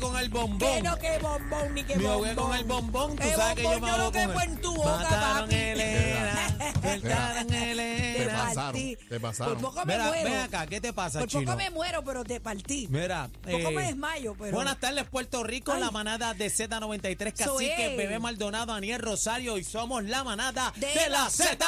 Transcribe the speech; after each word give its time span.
Con 0.00 0.16
el 0.18 0.28
bombón. 0.30 0.58
Que 0.58 0.82
no, 0.82 0.98
que 0.98 1.18
bombón, 1.18 1.74
ni 1.74 1.84
que 1.84 1.96
Me 1.96 2.02
bombón. 2.04 2.16
ahogué 2.28 2.34
con 2.34 2.54
el 2.56 2.64
bombón. 2.64 3.16
Tú 3.16 3.28
sabes 3.36 3.54
que 3.56 3.62
yo 3.62 3.80
me 3.80 3.90
que 4.12 4.24
con 4.26 4.42
el- 4.42 4.48
en 4.48 4.60
tu 4.60 4.74
boca, 4.74 4.90
Mataron 5.02 5.40
papi. 5.42 5.54
Elena. 5.54 6.46
Mataron 6.80 7.46
Te 7.46 8.26
pasaron, 8.26 8.96
te 9.08 9.20
pasaron. 9.20 9.54
Por 9.60 9.62
poco 9.70 9.86
me 9.86 9.92
Mira, 9.94 10.06
muero. 10.08 10.24
ven 10.24 10.38
acá, 10.40 10.66
¿qué 10.66 10.80
te 10.80 10.92
pasa, 10.92 11.18
Por 11.20 11.28
chino? 11.28 11.44
poco 11.44 11.56
me 11.56 11.70
muero, 11.70 12.02
pero 12.04 12.24
te 12.24 12.40
partí. 12.40 12.86
Mira, 12.90 13.28
Por 13.42 13.52
poco 13.52 13.68
eh, 13.70 13.74
me 13.74 13.82
desmayo, 13.86 14.34
pero... 14.38 14.52
Buenas 14.56 14.78
tardes, 14.80 15.04
Puerto 15.08 15.42
Rico, 15.44 15.72
Ay. 15.72 15.80
la 15.80 15.90
manada 15.90 16.34
de 16.34 16.46
Z93, 16.46 17.32
Eso 17.38 17.54
Cacique. 17.54 17.94
Bebé 17.96 18.18
Maldonado, 18.18 18.72
Aniel 18.72 19.00
Rosario 19.00 19.58
y 19.58 19.64
somos 19.64 20.04
la 20.04 20.24
manada 20.24 20.72
de, 20.76 20.86
De 20.86 21.08
la 21.10 21.28
Z. 21.30 21.64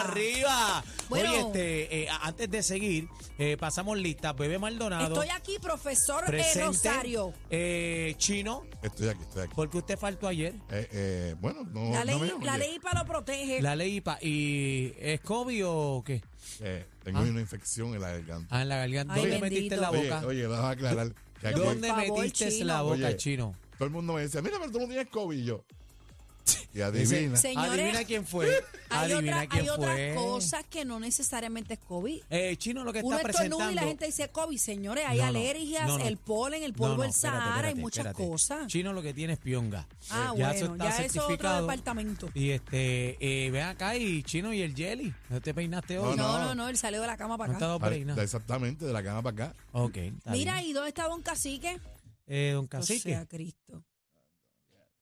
¡Arriba! 0.00 0.84
Bueno. 1.08 1.30
Oye, 1.30 1.40
este, 1.40 2.02
eh, 2.04 2.08
antes 2.22 2.50
de 2.50 2.62
seguir, 2.62 3.08
eh, 3.38 3.56
pasamos 3.58 3.98
lista. 3.98 4.32
Bebé 4.32 4.58
Maldonado. 4.58 5.14
Estoy 5.14 5.28
aquí, 5.34 5.58
profesor 5.60 6.24
eh, 6.24 6.28
presente. 6.28 6.62
Rosario. 6.66 7.32
Eh, 7.50 8.14
chino, 8.18 8.64
Estoy 8.82 9.08
aquí, 9.08 9.22
estoy 9.22 9.42
aquí. 9.42 9.52
porque 9.54 9.78
usted 9.78 9.98
faltó 9.98 10.26
ayer. 10.28 10.54
Eh, 10.70 10.88
eh, 10.92 11.34
bueno, 11.40 11.64
no, 11.70 11.90
La 11.90 12.00
no 12.04 12.04
ley, 12.18 12.32
me 12.38 12.44
la 12.46 12.56
ley 12.56 12.78
para 12.78 13.00
lo 13.00 13.06
protege. 13.06 13.60
La 13.60 13.76
ley 13.76 13.96
IPA. 13.96 14.18
¿Y 14.22 14.94
es 14.98 15.20
COVID 15.20 15.62
o 15.66 16.02
qué? 16.06 16.22
Eh, 16.60 16.84
tengo 17.02 17.20
una 17.20 17.40
infección 17.40 17.94
en 17.94 18.00
la 18.00 18.10
garganta. 18.12 18.46
Ah, 18.56 18.62
en 18.62 18.68
la 18.68 18.76
garganta. 18.76 19.14
Ay, 19.14 19.20
¿Dónde 19.22 19.38
bendito. 19.40 19.54
metiste 19.54 19.76
la 19.76 19.90
Oye, 19.90 20.02
boca? 20.04 20.26
oye, 20.26 20.46
vamos 20.46 20.64
a 20.64 20.70
aclarar 20.70 21.12
que 21.40 21.48
aquí 21.48 21.58
¿Dónde 21.60 21.88
Por 21.88 21.96
favor, 22.02 22.18
metiste 22.20 22.48
chino. 22.50 22.66
la 22.66 22.82
boca, 22.82 22.94
Oye. 22.94 23.16
chino? 23.16 23.54
todo 23.78 23.86
el 23.86 23.90
mundo 23.90 24.12
me 24.14 24.20
decía, 24.22 24.40
mira, 24.42 24.58
pero 24.60 24.70
tú 24.70 24.78
no 24.78 24.86
tienes 24.86 25.08
COVID 25.08 25.36
y 25.38 25.44
yo. 25.44 25.64
Y 26.74 26.80
adivina. 26.80 27.36
Se- 27.36 27.48
Señores, 27.48 27.70
Adivina 27.72 28.04
quién 28.04 28.26
fue. 28.26 28.46
Hay, 28.88 29.12
Adivina 29.12 29.36
otra- 29.36 29.46
quién 29.48 29.62
hay 29.62 29.68
otras 29.68 30.14
cosas 30.16 30.64
que 30.70 30.84
no 30.86 30.98
necesariamente 31.00 31.74
es 31.74 31.80
COVID. 31.80 32.22
Eh, 32.30 32.56
chino 32.56 32.82
lo 32.82 32.92
que 32.92 33.00
Uno 33.02 33.16
está 33.16 33.28
presentando. 33.28 33.70
y 33.70 33.74
la 33.74 33.82
gente 33.82 34.06
dice 34.06 34.28
COVID. 34.28 34.56
Señores, 34.56 35.04
hay 35.06 35.18
No, 35.18 35.24
alergias, 35.26 35.86
no, 35.86 35.98
no. 35.98 36.04
el 36.06 36.16
polen, 36.16 36.62
el 36.62 36.72
polvo 36.72 36.96
no, 36.96 37.02
del 37.02 37.10
espérate, 37.10 37.38
Sahara, 37.38 37.68
hay 37.68 37.74
muchas 37.74 38.06
espérate. 38.06 38.28
cosas. 38.30 38.66
Chino 38.68 38.92
lo 38.94 39.02
que 39.02 39.12
tiene 39.12 39.34
es 39.34 39.38
pionga. 39.38 39.86
Ah, 40.10 40.32
Eh, 40.34 40.38
ya 40.38 40.46
bueno, 40.48 40.50
eso 40.52 40.72
está 40.72 40.84
ya 40.84 40.90
eso 40.90 41.00
es 41.02 41.10
otro 41.10 41.22
certificado. 41.28 41.60
departamento. 41.62 42.30
Y 42.34 42.50
este, 42.50 43.16
eh, 43.46 43.50
ven 43.50 43.64
acá 43.64 43.94
y 43.96 44.22
Chino 44.22 44.52
y 44.54 44.62
el 44.62 44.74
Jelly. 44.74 45.12
¿No 45.28 45.40
te 45.42 45.52
peinaste 45.54 45.98
hoy? 45.98 46.16
No, 46.16 46.38
no. 46.38 46.44
no, 46.46 46.54
no, 46.54 46.68
él 46.68 46.76
salió 46.78 47.00
de 47.02 47.06
la 47.06 47.16
cama 47.18 47.34
¿No 47.34 47.38
para 47.38 47.52
está 47.52 47.74
acá. 47.74 47.88
peinas? 47.90 48.16
Exactamente, 48.18 48.84
de 48.86 48.92
la 48.94 49.02
cama 49.02 49.22
para 49.22 49.46
acá. 49.48 49.56
Ok, 49.72 49.96
está 49.98 50.30
Mira, 50.32 50.54
bien. 50.56 50.70
¿y 50.70 50.72
dónde 50.72 50.88
está 50.88 51.06
Don 51.06 51.22
Cacique? 51.22 51.78
Eh, 52.26 52.52
don 52.54 52.64
O 52.64 52.68
Cacique. 52.68 53.10
sea, 53.10 53.26
Cristo. 53.26 53.82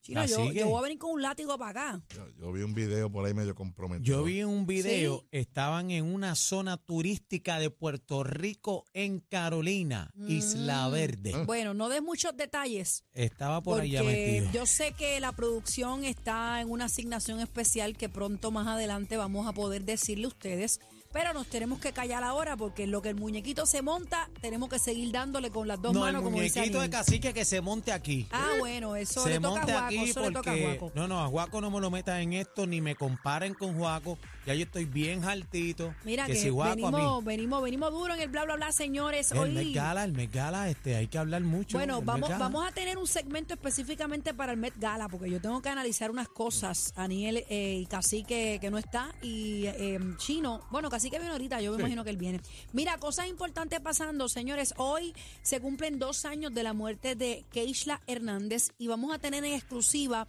Chino, 0.03 0.25
yo, 0.25 0.51
yo 0.51 0.69
voy 0.69 0.79
a 0.79 0.83
venir 0.83 0.99
con 0.99 1.11
un 1.11 1.21
látigo 1.23 1.59
para 1.59 1.71
acá. 1.91 2.03
Yo, 2.15 2.27
yo 2.39 2.53
vi 2.53 2.63
un 2.63 2.73
video 2.73 3.11
por 3.13 3.27
ahí 3.27 3.35
medio 3.35 3.55
comprometido. 3.55 4.19
Yo 4.19 4.25
vi 4.25 4.43
un 4.43 4.67
video, 4.67 5.21
Sí. 5.21 5.27
estaban 5.33 5.91
en 5.91 6.07
una 6.07 6.35
zona 6.37 6.79
turística 6.79 7.59
de 7.59 7.69
Puerto 7.71 8.25
Rico 8.25 8.87
en 8.95 9.21
Carolina, 9.21 10.11
Isla 10.27 10.89
Mm. 10.89 10.93
Verde. 10.93 11.45
Bueno, 11.45 11.75
no 11.75 11.89
des 11.91 12.03
muchos 12.03 12.35
detalles. 12.37 13.05
Estaba 13.13 13.63
por 13.63 13.81
allá 13.83 14.03
metido. 14.03 14.51
yo 14.53 14.65
sé 14.65 14.93
que 14.93 15.21
la 15.21 15.33
producción 15.33 16.05
está 16.05 16.61
en 16.63 16.71
una 16.71 16.87
asignación 16.87 17.41
especial 17.41 17.97
que 17.97 18.09
pronto 18.09 18.51
más 18.51 18.67
adelante 18.67 19.17
vamos 19.19 19.47
a 19.47 19.53
poder 19.53 19.85
decirle 19.85 20.25
a 20.25 20.29
ustedes. 20.29 20.81
Pero 21.13 21.33
nos 21.33 21.49
tenemos 21.49 21.81
que 21.81 21.93
callar 21.93 22.23
ahora 22.23 22.57
porque 22.57 22.85
en 22.85 22.93
lo 22.93 23.03
que 23.03 23.09
el 23.09 23.17
muñequito 23.17 23.67
se 23.67 23.83
monta, 23.83 24.31
tenemos 24.41 24.69
que 24.69 24.79
seguir 24.79 25.11
dándole 25.11 25.51
con 25.51 25.67
las 25.67 25.83
dos 25.83 25.93
no, 25.93 26.07
el 26.07 26.13
manos, 26.13 26.23
como 26.23 26.41
dice 26.41 26.61
muñequito 26.61 26.81
de 26.81 26.89
cacique 26.89 27.35
que 27.35 27.45
se 27.45 27.61
monte 27.61 27.91
aquí. 27.93 28.29
Ah, 28.31 28.51
bueno, 28.61 28.95
eso 28.95 29.25
se 29.25 29.31
le 29.31 29.41
toca 29.41 29.57
monte 29.57 29.73
a 29.73 29.75
Juaco, 29.75 29.87
aquí 29.87 30.11
eso 30.11 30.21
le 30.21 30.27
toca 30.31 30.51
a 30.53 30.55
porque 30.55 30.79
Juaco. 30.79 30.93
no, 30.95 31.09
no, 31.09 31.25
a 31.25 31.27
Juaco 31.27 31.61
no 31.61 31.71
me 31.73 31.81
lo 31.81 31.91
metas 31.91 32.21
en 32.21 32.35
esto 32.35 32.65
ni 32.65 32.81
me 32.81 32.95
comparen 32.95 33.55
con 33.55 33.77
Juaco. 33.77 34.19
Ya 34.47 34.55
yo 34.55 34.65
estoy 34.65 34.87
bien 34.87 35.23
jaltito. 35.23 35.95
Mira 36.05 36.27
que, 36.27 36.33
que, 36.33 36.39
si 36.39 36.51
Juaco 36.51 36.71
a 36.71 36.75
venimos, 36.75 37.23
mí. 37.23 37.27
venimos, 37.27 37.63
venimos 37.63 37.91
duro 37.93 38.15
en 38.15 38.21
el 38.21 38.29
bla 38.29 38.45
bla 38.45 38.57
bla, 38.57 38.73
señores. 38.73 39.33
El 39.33 39.39
Hoy 39.39 39.51
Met 39.51 39.75
Gala, 39.75 40.05
el 40.05 40.13
Met 40.13 40.33
Gala, 40.33 40.71
este, 40.71 40.97
hay 40.97 41.09
que 41.09 41.19
hablar 41.19 41.43
mucho. 41.43 41.77
Bueno, 41.77 42.01
vamos, 42.03 42.31
vamos 42.31 42.67
a 42.67 42.73
tener 42.73 42.99
un 42.99 43.07
segmento 43.07 43.55
específicamente 43.55 44.33
para 44.35 44.53
el 44.53 44.59
Met 44.59 44.75
Gala, 44.79 45.09
porque 45.09 45.31
yo 45.31 45.41
tengo 45.41 45.61
que 45.61 45.69
analizar 45.69 46.11
unas 46.11 46.29
cosas. 46.29 46.93
Aniel 46.97 47.45
eh, 47.49 47.79
y 47.83 47.87
Cacique, 47.87 48.59
que 48.61 48.71
no 48.71 48.79
está, 48.79 49.15
y 49.23 49.67
eh, 49.67 49.99
Chino. 50.17 50.61
Bueno, 50.71 50.89
Cacique 50.91 51.19
viene 51.19 51.33
ahorita, 51.33 51.61
yo 51.61 51.73
me 51.73 51.81
imagino 51.81 52.05
que 52.05 52.11
él 52.11 52.17
viene. 52.17 52.41
Mira, 52.73 52.97
cosas 52.99 53.29
importantes 53.29 53.81
pasando, 53.81 54.29
señores. 54.29 54.75
Hoy 54.77 55.15
se 55.43 55.61
cumplen 55.61 55.99
dos 55.99 56.25
años 56.25 56.55
de 56.55 56.63
la 56.63 56.73
muerte 56.73 57.15
de 57.15 57.45
Keishla 57.53 58.01
Hernández 58.07 58.71
y 58.79 58.89
vamos 58.89 59.15
a 59.15 59.19
tener 59.19 59.45
en 59.45 59.55
exclusiva. 59.55 60.27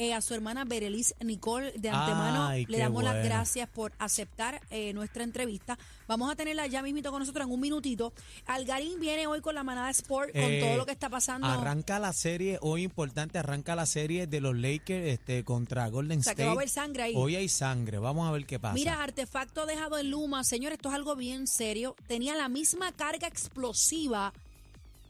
Eh, 0.00 0.14
a 0.14 0.22
su 0.22 0.32
hermana 0.32 0.64
Berelis 0.64 1.14
Nicole 1.20 1.72
de 1.76 1.90
antemano 1.90 2.46
Ay, 2.46 2.64
le 2.70 2.78
damos 2.78 3.04
las 3.04 3.22
gracias 3.22 3.68
por 3.68 3.92
aceptar 3.98 4.62
eh, 4.70 4.94
nuestra 4.94 5.24
entrevista. 5.24 5.78
Vamos 6.08 6.32
a 6.32 6.36
tenerla 6.36 6.66
ya 6.66 6.80
mismito 6.80 7.10
con 7.10 7.20
nosotros 7.20 7.46
en 7.46 7.52
un 7.52 7.60
minutito. 7.60 8.14
Algarín 8.46 8.98
viene 8.98 9.26
hoy 9.26 9.42
con 9.42 9.54
la 9.54 9.62
manada 9.62 9.90
Sport 9.90 10.32
con 10.32 10.40
Eh, 10.40 10.60
todo 10.64 10.78
lo 10.78 10.86
que 10.86 10.92
está 10.92 11.10
pasando. 11.10 11.46
Arranca 11.46 11.98
la 11.98 12.14
serie, 12.14 12.58
hoy 12.62 12.82
importante, 12.82 13.38
arranca 13.38 13.76
la 13.76 13.84
serie 13.84 14.26
de 14.26 14.40
los 14.40 14.56
Lakers 14.56 15.06
este, 15.06 15.44
contra 15.44 15.86
Golden 15.90 16.20
O 16.20 16.22
sea, 16.22 16.34
que 16.34 16.42
State. 16.42 16.46
va 16.46 16.52
a 16.52 16.56
haber 16.56 16.68
sangre 16.70 17.02
ahí. 17.02 17.12
Hoy 17.14 17.36
hay 17.36 17.50
sangre, 17.50 17.98
vamos 17.98 18.26
a 18.26 18.32
ver 18.32 18.46
qué 18.46 18.58
pasa. 18.58 18.72
Mira, 18.72 19.02
artefacto 19.02 19.66
dejado 19.66 19.98
en 19.98 20.10
Luma. 20.10 20.44
Señores, 20.44 20.78
esto 20.78 20.88
es 20.88 20.94
algo 20.94 21.14
bien 21.14 21.46
serio. 21.46 21.94
Tenía 22.06 22.34
la 22.36 22.48
misma 22.48 22.92
carga 22.92 23.28
explosiva 23.28 24.32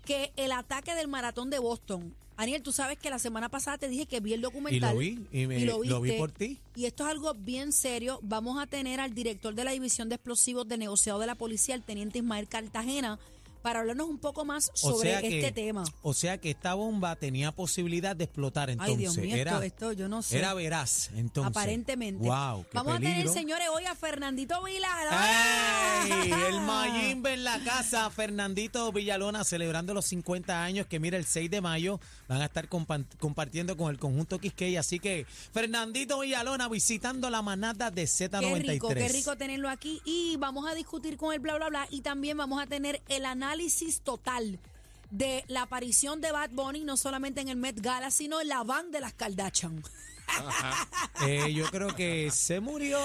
que 0.05 0.33
el 0.35 0.51
ataque 0.51 0.97
del 0.97 1.07
maratón 1.07 1.49
de 1.51 1.61
Boston. 1.61 2.13
Aniel, 2.43 2.63
tú 2.63 2.73
sabes 2.73 2.99
que 2.99 3.11
la 3.11 3.19
semana 3.19 3.51
pasada 3.51 3.77
te 3.77 3.87
dije 3.89 4.07
que 4.07 4.19
vi 4.21 4.33
el 4.33 4.41
y 4.41 4.43
documental. 4.43 4.95
lo 4.95 4.99
vi, 4.99 5.19
y, 5.31 5.47
me- 5.47 5.61
lo 5.67 5.85
lo, 5.85 6.01
vi 6.01 6.13
por 6.13 6.33
ti. 6.33 6.59
Y 6.75 6.87
esto 6.87 7.05
es 7.05 7.11
algo 7.11 7.35
bien 7.35 7.71
serio. 7.71 8.19
Vamos 8.23 8.59
a 8.59 8.67
tener 8.67 8.99
al 8.99 9.13
director 9.13 9.55
de 9.55 9.63
la 9.63 9.73
División 9.73 10.09
de 10.09 10.15
Explosivos 10.15 10.67
de 10.67 10.79
Negociado 10.79 11.19
de 11.19 11.27
la 11.27 11.35
Policía, 11.35 11.75
el 11.75 11.83
teniente 11.83 12.19
Ismael 12.19 12.49
Cartagena, 12.49 13.19
para 13.63 13.81
hablarnos 13.81 14.09
un 14.09 14.19
poco 14.19 14.45
más 14.45 14.71
O 14.83 14.91
sobre 14.93 15.21
que- 15.21 15.41
este 15.41 15.53
tema. 15.53 15.85
O 16.03 16.15
sea 16.15 16.39
que 16.39 16.51
esta 16.51 16.75
bomba 16.75 17.17
tenía 17.17 17.53
posibilidad 17.53 18.17
de 18.17 18.25
explotar 18.25 18.71
entonces. 18.71 18.95
Ay, 18.95 19.01
Dios 19.01 19.17
mío, 19.19 19.37
era, 19.37 19.53
esto, 19.53 19.63
esto 19.63 19.93
yo 19.93 20.09
no 20.09 20.23
sé. 20.23 20.39
era 20.39 20.55
veraz 20.55 21.11
entonces. 21.15 21.51
Aparentemente. 21.51 22.27
Wow, 22.27 22.63
qué 22.65 22.71
Vamos 22.75 22.97
a 22.97 22.99
tener, 22.99 23.29
señores, 23.29 23.69
hoy 23.75 23.85
a 23.85 23.95
Fernandito 23.95 24.63
Vila. 24.63 24.89
¡Ey! 26.05 26.31
El 26.49 26.61
Mayimbe 26.61 27.35
en 27.35 27.45
la 27.45 27.59
casa, 27.63 28.09
Fernandito 28.11 28.91
Villalona 28.93 29.45
celebrando 29.45 29.95
los 29.95 30.07
50 30.07 30.63
años 30.63 30.87
que 30.87 30.99
mira 30.99 31.17
el 31.17 31.25
6 31.27 31.51
de 31.51 31.61
mayo 31.61 32.01
van 32.29 32.41
a 32.43 32.47
estar 32.47 32.69
compa- 32.69 33.05
compartiendo 33.19 33.77
con 33.77 33.91
el 33.91 33.99
conjunto 33.99 34.39
Quisqueya. 34.39 34.81
Así 34.81 34.99
que 34.99 35.27
Fernandito 35.53 36.21
Villalona 36.21 36.69
visitando 36.69 37.29
la 37.31 37.43
manada 37.43 37.91
de 37.91 38.05
Z93. 38.05 38.41
Qué 38.63 38.73
rico, 38.73 38.89
qué 38.89 39.09
rico 39.09 39.37
tenerlo 39.37 39.69
aquí. 39.69 40.01
Y 40.05 40.37
vamos 40.39 40.67
a 40.69 40.75
discutir 40.75 41.17
con 41.17 41.33
el 41.35 41.41
bla, 41.41 41.57
bla, 41.57 41.69
bla. 41.69 41.87
Y 41.91 42.01
también 42.01 42.37
vamos 42.37 42.63
a 42.63 42.67
tener 42.67 43.03
el 43.09 43.27
análisis 43.27 43.50
total 44.03 44.59
de 45.11 45.45
la 45.49 45.63
aparición 45.63 46.21
de 46.21 46.33
Bad 46.33 46.51
Bunny, 46.51 46.85
no 46.85 46.97
solamente 46.97 47.41
en 47.41 47.49
el 47.49 47.57
Met 47.57 47.81
Gala, 47.81 48.11
sino 48.11 48.41
en 48.41 48.49
la 48.49 48.63
van 48.63 48.91
de 48.91 49.01
las 49.01 49.13
Kardashian. 49.13 49.83
Eh, 51.27 51.53
yo 51.53 51.67
creo 51.67 51.95
que 51.95 52.31
se 52.31 52.61
murió. 52.61 52.99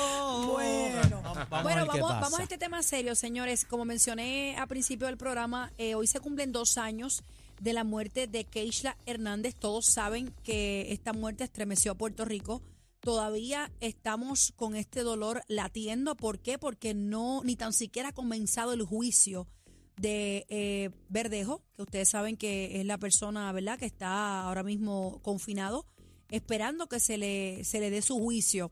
Bueno. 0.54 1.22
Vamos, 1.24 1.48
a 1.50 1.64
bueno, 1.64 1.82
ver 1.82 1.90
qué 1.96 2.02
vamos, 2.02 2.22
vamos 2.22 2.40
a 2.40 2.44
este 2.44 2.58
tema 2.58 2.84
serio, 2.84 3.16
señores. 3.16 3.66
Como 3.66 3.84
mencioné 3.84 4.56
al 4.58 4.68
principio 4.68 5.08
del 5.08 5.18
programa, 5.18 5.72
eh, 5.78 5.96
hoy 5.96 6.08
se 6.08 6.20
cumplen 6.20 6.52
dos 6.52 6.78
años 6.78 7.24
de 7.60 7.74
la 7.74 7.84
muerte 7.84 8.28
de 8.28 8.46
Keishla 8.46 8.96
Hernández. 9.06 9.56
Todos 9.56 9.88
saben 9.88 10.34
que 10.44 10.94
esta 10.94 11.14
muerte 11.14 11.44
estremeció 11.44 11.94
a 11.94 11.96
Puerto 11.96 12.26
Rico. 12.26 12.62
Todavía 13.00 13.72
estamos 13.82 14.54
con 14.56 14.76
este 14.76 15.02
dolor 15.02 15.44
latiendo. 15.48 16.16
¿Por 16.16 16.40
qué? 16.40 16.58
Porque 16.58 16.94
no, 16.94 17.42
ni 17.44 17.56
tan 17.56 17.74
siquiera 17.74 18.10
ha 18.10 18.14
comenzado 18.14 18.72
el 18.72 18.84
juicio 18.84 19.48
de 19.98 20.46
eh, 20.50 20.90
Verdejo, 21.10 21.62
que 21.76 21.84
ustedes 21.84 22.10
saben 22.10 22.38
que 22.38 22.80
es 22.80 22.86
la 22.86 22.98
persona, 22.98 23.52
¿verdad?, 23.52 23.80
que 23.80 23.86
está 23.86 24.42
ahora 24.42 24.64
mismo 24.64 25.20
confinado, 25.22 25.86
esperando 26.30 26.88
que 26.88 27.00
se 27.00 27.18
le, 27.18 27.64
se 27.64 27.80
le 27.80 27.90
dé 27.90 28.02
su 28.02 28.20
juicio. 28.20 28.72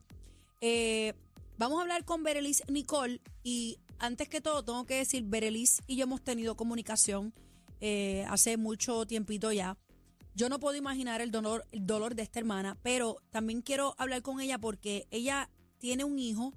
Eh, 0.62 1.14
vamos 1.58 1.80
a 1.80 1.82
hablar 1.82 2.06
con 2.06 2.24
Berelis 2.24 2.64
Nicole 2.68 3.22
y 3.44 3.80
antes 4.00 4.28
que 4.28 4.42
todo 4.42 4.64
tengo 4.64 4.86
que 4.86 4.96
decir, 4.96 5.24
Berelis 5.26 5.82
y 5.88 5.96
yo 5.96 6.04
hemos 6.04 6.22
tenido 6.24 6.56
comunicación 6.56 7.34
eh, 7.80 8.26
hace 8.30 8.58
mucho 8.58 9.06
tiempito 9.06 9.52
ya. 9.52 9.78
Yo 10.36 10.50
no 10.50 10.60
puedo 10.60 10.78
imaginar 10.78 11.22
el 11.22 11.32
dolor, 11.32 11.66
el 11.72 11.86
dolor 11.86 12.16
de 12.16 12.24
esta 12.24 12.40
hermana, 12.40 12.78
pero 12.82 13.18
también 13.30 13.62
quiero 13.62 13.94
hablar 13.98 14.22
con 14.24 14.42
ella 14.42 14.58
porque 14.58 15.08
ella 15.12 15.50
tiene 15.78 16.04
un 16.04 16.18
hijo 16.18 16.54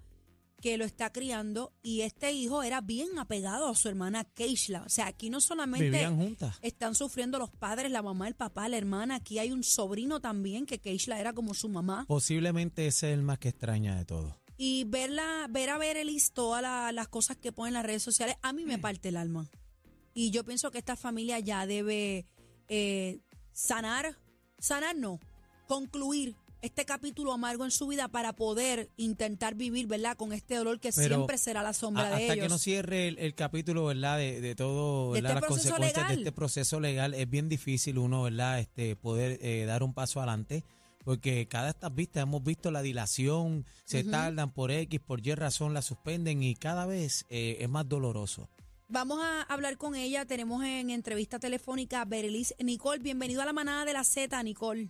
que 0.60 0.78
lo 0.78 0.84
está 0.84 1.12
criando 1.12 1.72
y 1.82 2.00
este 2.00 2.32
hijo 2.32 2.62
era 2.62 2.80
bien 2.80 3.18
apegado 3.18 3.68
a 3.68 3.74
su 3.74 3.88
hermana 3.88 4.24
Keishla. 4.24 4.82
O 4.82 4.88
sea, 4.88 5.06
aquí 5.06 5.28
no 5.30 5.40
solamente 5.40 5.84
Vivían 5.90 6.16
juntas. 6.16 6.56
están 6.62 6.94
sufriendo 6.94 7.38
los 7.38 7.50
padres, 7.50 7.90
la 7.90 8.02
mamá, 8.02 8.26
el 8.26 8.34
papá, 8.34 8.68
la 8.68 8.76
hermana. 8.78 9.16
Aquí 9.16 9.38
hay 9.38 9.52
un 9.52 9.62
sobrino 9.62 10.20
también 10.20 10.64
que 10.66 10.78
Keishla 10.78 11.20
era 11.20 11.32
como 11.34 11.52
su 11.54 11.68
mamá. 11.68 12.04
Posiblemente 12.08 12.86
ese 12.86 13.12
es 13.12 13.14
el 13.18 13.22
más 13.22 13.38
que 13.38 13.50
extraña 13.50 13.96
de 13.96 14.04
todo. 14.06 14.40
Y 14.58 14.84
verla, 14.84 15.46
ver 15.50 15.68
a 15.68 15.76
Berelis 15.78 16.32
todas 16.32 16.62
la- 16.62 16.90
las 16.90 17.08
cosas 17.08 17.36
que 17.36 17.52
pone 17.52 17.68
en 17.68 17.74
las 17.74 17.84
redes 17.84 18.02
sociales, 18.02 18.36
a 18.40 18.52
mí 18.54 18.64
me 18.64 18.78
parte 18.78 19.10
el 19.10 19.18
alma. 19.18 19.46
Y 20.14 20.30
yo 20.30 20.44
pienso 20.44 20.70
que 20.70 20.78
esta 20.78 20.96
familia 20.96 21.38
ya 21.40 21.66
debe 21.66 22.26
eh, 22.68 23.20
sanar, 23.52 24.16
sanar 24.58 24.96
no, 24.96 25.20
concluir 25.68 26.34
este 26.62 26.84
capítulo 26.84 27.32
amargo 27.32 27.64
en 27.64 27.70
su 27.70 27.86
vida 27.86 28.08
para 28.08 28.32
poder 28.34 28.90
intentar 28.96 29.54
vivir, 29.54 29.86
¿verdad? 29.86 30.16
Con 30.16 30.32
este 30.32 30.56
dolor 30.56 30.80
que 30.80 30.90
Pero 30.92 31.14
siempre 31.16 31.38
será 31.38 31.62
la 31.62 31.68
A- 31.70 31.74
sombra 31.74 32.04
de 32.08 32.14
hasta 32.14 32.32
ellos. 32.34 32.44
que 32.44 32.48
no 32.48 32.58
cierre 32.58 33.08
el, 33.08 33.18
el 33.18 33.34
capítulo, 33.34 33.84
¿verdad? 33.86 34.18
De, 34.18 34.40
de 34.40 34.54
todo, 34.54 35.12
De 35.12 35.20
¿verdad? 35.20 35.36
este 35.36 35.40
Las 35.40 35.48
proceso 35.48 35.68
consecuencias 35.70 35.96
legal. 36.04 36.16
de 36.16 36.22
este 36.22 36.32
proceso 36.32 36.80
legal 36.80 37.14
es 37.14 37.28
bien 37.30 37.48
difícil 37.48 37.98
uno, 37.98 38.22
¿verdad? 38.22 38.58
Este, 38.60 38.96
poder 38.96 39.38
eh, 39.42 39.64
dar 39.66 39.82
un 39.82 39.94
paso 39.94 40.20
adelante. 40.20 40.64
Porque 41.04 41.46
cada 41.46 41.70
estas 41.70 41.94
vistas 41.94 42.24
hemos 42.24 42.42
visto 42.42 42.72
la 42.72 42.82
dilación, 42.82 43.64
se 43.84 44.02
tardan 44.02 44.52
por 44.52 44.72
X, 44.72 44.98
por 44.98 45.24
Y 45.24 45.32
razón 45.36 45.72
la 45.72 45.80
suspenden 45.80 46.42
y 46.42 46.56
cada 46.56 46.84
vez 46.84 47.26
eh, 47.28 47.58
es 47.60 47.68
más 47.68 47.88
doloroso. 47.88 48.48
Vamos 48.88 49.20
a 49.22 49.42
hablar 49.42 49.76
con 49.76 49.94
ella. 49.94 50.24
Tenemos 50.26 50.64
en 50.64 50.90
entrevista 50.90 51.38
telefónica 51.38 52.00
a 52.00 52.04
Berelis 52.06 52.54
Nicole. 52.58 52.98
Bienvenido 53.00 53.40
a 53.40 53.44
la 53.44 53.52
manada 53.52 53.84
de 53.84 53.92
la 53.92 54.02
Z, 54.02 54.42
Nicole. 54.42 54.88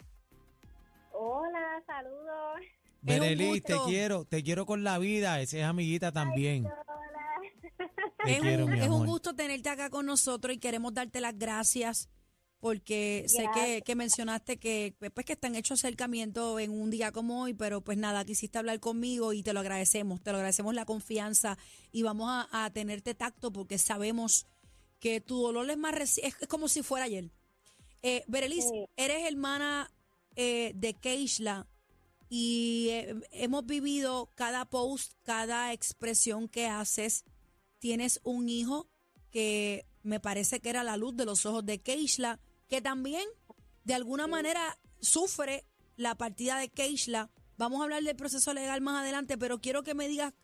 Hola, 1.19 1.83
saludos. 1.87 2.61
Berelis, 3.03 3.63
te 3.63 3.75
quiero, 3.87 4.25
te 4.25 4.43
quiero 4.43 4.67
con 4.67 4.85
la 4.85 4.99
vida, 4.99 5.41
esa 5.41 5.59
es 5.59 5.65
amiguita 5.65 6.13
también. 6.13 6.67
Hola. 6.67 7.87
Te 8.25 8.33
es 8.33 8.41
quiero, 8.41 8.65
un, 8.67 8.73
mi 8.73 8.81
es 8.81 8.89
un 8.89 9.07
gusto 9.07 9.35
tenerte 9.35 9.69
acá 9.69 9.91
con 9.91 10.07
nosotros 10.07 10.55
y 10.55 10.59
queremos 10.59 10.93
darte 10.93 11.21
las 11.21 11.39
gracias 11.39 12.09
porque 12.59 13.25
sé 13.29 13.47
que, 13.85 13.95
mencionaste 13.95 14.57
que 14.59 14.95
pues 14.99 15.25
que 15.27 15.35
están 15.35 15.55
hechos 15.55 15.81
acercamientos 15.85 16.61
en 16.61 16.71
un 16.73 16.91
día 16.91 17.13
como 17.13 17.43
hoy, 17.43 17.55
pero 17.55 17.81
pues 17.83 17.97
nada, 17.99 18.25
quisiste 18.25 18.59
hablar 18.59 18.81
conmigo 18.81 19.33
y 19.33 19.43
te 19.43 19.53
lo 19.53 19.61
agradecemos, 19.61 20.21
te 20.23 20.33
lo 20.33 20.39
agradecemos 20.39 20.75
la 20.75 20.85
confianza 20.85 21.57
y 21.93 22.03
vamos 22.03 22.29
a, 22.31 22.65
a 22.65 22.71
tenerte 22.71 23.15
tacto 23.15 23.53
porque 23.53 23.79
sabemos 23.79 24.47
que 24.99 25.21
tu 25.21 25.41
dolor 25.43 25.71
es 25.71 25.77
más 25.79 25.95
reci- 25.95 26.21
es, 26.25 26.35
es 26.41 26.49
como 26.49 26.69
si 26.69 26.83
fuera 26.83 27.05
ayer. 27.05 27.31
Eh, 28.03 28.25
Sí. 28.29 28.87
eres 28.97 29.31
hermana 29.31 29.91
eh, 30.37 30.73
de 30.75 30.95
Keishla 30.95 31.67
y 32.29 32.89
eh, 32.91 33.15
hemos 33.33 33.67
vivido 33.67 34.31
cada 34.35 34.65
post, 34.65 35.13
cada 35.23 35.73
expresión 35.73 36.49
que 36.49 36.67
haces. 36.67 37.25
Tienes 37.79 38.21
un 38.25 38.49
hijo 38.49 38.89
que 39.31 39.87
me 40.03 40.21
parece 40.21 40.61
que 40.61 40.71
era 40.71 40.83
la 40.83 40.97
luz 40.97 41.17
de 41.17 41.25
los 41.25 41.47
ojos 41.47 41.65
de 41.65 41.81
Keishla, 41.81 42.41
que 42.69 42.81
también 42.81 43.27
de 43.85 43.95
alguna 43.95 44.27
manera 44.27 44.79
sufre 45.01 45.65
la 45.97 46.17
partida 46.17 46.59
de 46.59 46.69
Keishla. 46.69 47.31
Vamos 47.57 47.81
a 47.81 47.85
hablar 47.85 48.03
del 48.03 48.17
proceso 48.17 48.53
legal 48.55 48.81
más 48.81 49.03
adelante, 49.03 49.39
pero 49.39 49.61
quiero 49.61 49.83
que 49.83 49.95
me 49.95 50.09
digas 50.09 50.35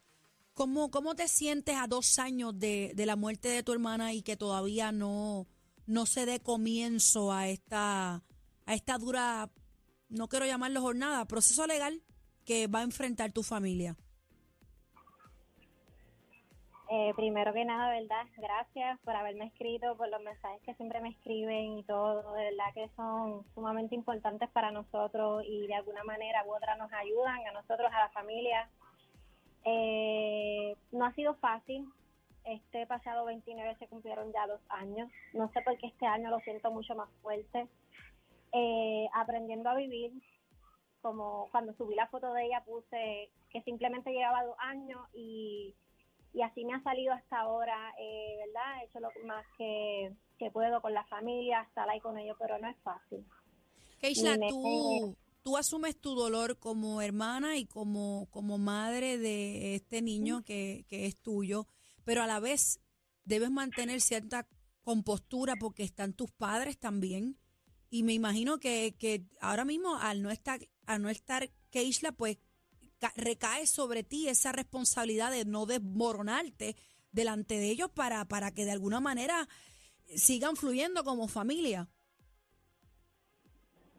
cómo, 0.54 0.90
cómo 0.90 1.14
te 1.14 1.28
sientes 1.28 1.76
a 1.76 1.86
dos 1.86 2.18
años 2.18 2.58
de, 2.58 2.92
de 2.94 3.06
la 3.06 3.16
muerte 3.16 3.48
de 3.48 3.62
tu 3.62 3.72
hermana 3.72 4.12
y 4.12 4.22
que 4.22 4.36
todavía 4.36 4.92
no, 4.92 5.46
no 5.86 6.06
se 6.06 6.26
dé 6.26 6.40
comienzo 6.40 7.32
a 7.32 7.48
esta, 7.48 8.22
a 8.66 8.74
esta 8.74 8.98
dura, 8.98 9.50
no 10.12 10.29
quiero 10.29 10.47
llamarlo 10.47 10.81
jornada, 10.81 11.25
proceso 11.25 11.67
legal 11.67 12.03
que 12.44 12.67
va 12.67 12.81
a 12.81 12.85
enfrentar 12.85 13.32
tu 13.32 13.43
familia. 13.43 13.97
Eh, 16.94 17.14
primero 17.17 17.55
que 17.55 17.64
nada, 17.64 17.88
¿verdad? 17.88 18.26
Gracias 18.37 19.00
por 19.00 19.17
haberme 19.17 19.47
escrito, 19.47 19.97
por 19.97 20.11
los 20.11 20.20
mensajes 20.20 20.61
que 20.61 20.75
siempre 20.75 21.00
me 21.00 21.09
escriben 21.09 21.79
y 21.79 21.85
todo. 21.85 22.35
De 22.35 22.44
verdad 22.44 22.75
que 22.75 22.91
son 22.97 23.44
sumamente 23.55 23.94
importantes 23.94 24.50
para 24.50 24.70
nosotros 24.70 25.43
y 25.47 25.67
de 25.67 25.75
alguna 25.75 26.05
manera 26.05 26.44
u 26.47 26.55
otra 26.55 26.76
nos 26.76 26.93
ayudan 26.93 27.47
a 27.47 27.53
nosotros, 27.53 27.91
a 27.91 27.99
la 27.99 28.11
familia. 28.11 28.69
Eh, 29.64 30.76
no 30.91 31.06
ha 31.06 31.14
sido 31.14 31.35
fácil. 31.37 31.88
Este 32.44 32.87
pasado 32.87 33.25
29 33.25 33.75
se 33.79 33.87
cumplieron 33.87 34.31
ya 34.31 34.47
dos 34.47 34.61
años. 34.69 35.11
No 35.32 35.50
sé 35.53 35.62
por 35.62 35.79
qué 35.79 35.87
este 35.87 36.05
año 36.05 36.29
lo 36.29 36.41
siento 36.41 36.70
mucho 36.70 36.94
más 36.94 37.09
fuerte. 37.23 37.69
Eh, 38.52 39.08
aprendiendo 39.14 39.70
a 39.70 39.75
vivir, 39.75 40.12
como 41.00 41.49
cuando 41.50 41.75
subí 41.75 41.94
la 41.94 42.08
foto 42.08 42.32
de 42.32 42.46
ella 42.46 42.62
puse 42.64 43.31
que 43.50 43.62
simplemente 43.62 44.12
llevaba 44.12 44.44
dos 44.44 44.56
años 44.58 45.00
y, 45.14 45.75
y 46.34 46.43
así 46.43 46.64
me 46.64 46.75
ha 46.75 46.82
salido 46.82 47.12
hasta 47.12 47.40
ahora, 47.40 47.94
eh, 47.99 48.37
¿verdad? 48.46 48.81
He 48.81 48.84
hecho 48.87 49.00
lo 49.00 49.08
más 49.26 49.44
que, 49.58 50.14
que 50.38 50.50
puedo 50.50 50.80
con 50.80 50.94
la 50.94 51.04
familia, 51.06 51.62
estar 51.62 51.88
ahí 51.88 52.00
con 52.00 52.18
ellos, 52.18 52.37
pero 52.38 52.59
no 52.59 52.68
es 52.68 52.76
fácil. 52.82 53.25
Keishla, 54.00 54.32
Dime. 54.32 54.49
tú, 54.49 55.16
tú 55.42 55.56
asumes 55.56 55.99
tu 56.00 56.14
dolor 56.14 56.59
como 56.59 57.02
hermana 57.02 57.56
y 57.56 57.66
como, 57.66 58.26
como 58.30 58.59
madre 58.59 59.18
de 59.18 59.75
este 59.75 60.02
niño 60.02 60.42
que, 60.42 60.85
que 60.88 61.06
es 61.06 61.16
tuyo, 61.16 61.66
pero 62.04 62.23
a 62.23 62.26
la 62.26 62.40
vez 62.40 62.80
debes 63.25 63.50
mantener 63.50 64.00
cierta 64.00 64.47
compostura 64.82 65.54
porque 65.56 65.85
están 65.85 66.12
tus 66.12 66.30
padres 66.32 66.78
también. 66.78 67.38
Y 67.92 68.04
me 68.04 68.14
imagino 68.14 68.58
que, 68.58 68.94
que 68.99 69.22
ahora 69.42 69.66
mismo 69.66 69.96
al 69.99 70.22
no 70.22 70.30
estar, 70.30 70.61
al 70.87 71.02
no 71.02 71.11
estar 71.11 71.50
Keishla, 71.70 72.12
pues 72.12 72.38
ca- 72.99 73.12
recae 73.16 73.66
sobre 73.66 74.02
ti 74.02 74.28
esa 74.30 74.50
responsabilidad 74.50 75.30
de 75.30 75.44
no 75.44 75.66
desmoronarte 75.66 76.75
delante 77.11 77.58
de 77.58 77.68
ellos 77.70 77.90
para, 77.90 78.25
para 78.25 78.50
que 78.50 78.64
de 78.64 78.70
alguna 78.72 79.00
manera 79.00 79.46
sigan 80.06 80.56
fluyendo 80.56 81.04
como 81.04 81.28
familia. 81.28 81.90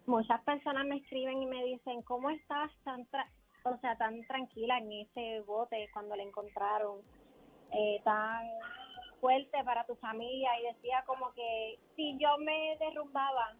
Muchas 0.07 0.41
personas 0.41 0.87
me 0.87 0.97
escriben 0.97 1.43
y 1.43 1.45
me 1.45 1.63
dicen, 1.63 2.01
¿cómo 2.01 2.31
estás 2.31 2.71
tan, 2.83 3.05
tra- 3.11 3.29
o 3.63 3.77
sea, 3.79 3.95
tan 3.95 4.25
tranquila 4.25 4.79
en 4.79 4.91
ese 4.91 5.41
bote 5.41 5.87
cuando 5.93 6.15
le 6.15 6.23
encontraron? 6.23 6.99
Eh, 7.71 8.01
tan 8.03 8.43
fuerte 9.21 9.63
para 9.63 9.85
tu 9.85 9.95
familia 9.97 10.49
y 10.59 10.73
decía 10.73 11.03
como 11.05 11.31
que 11.33 11.77
si 11.95 12.17
yo 12.19 12.39
me 12.39 12.75
derrumbaba, 12.79 13.55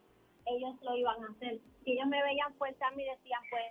ellos 0.46 0.76
lo 0.82 0.96
iban 0.98 1.24
a 1.24 1.28
hacer. 1.32 1.60
Si 1.84 1.92
ellos 1.94 2.08
me 2.08 2.22
veían 2.24 2.54
fuerte 2.56 2.84
a 2.84 2.92
mí, 2.92 3.04
decían, 3.06 3.42
pues 3.50 3.64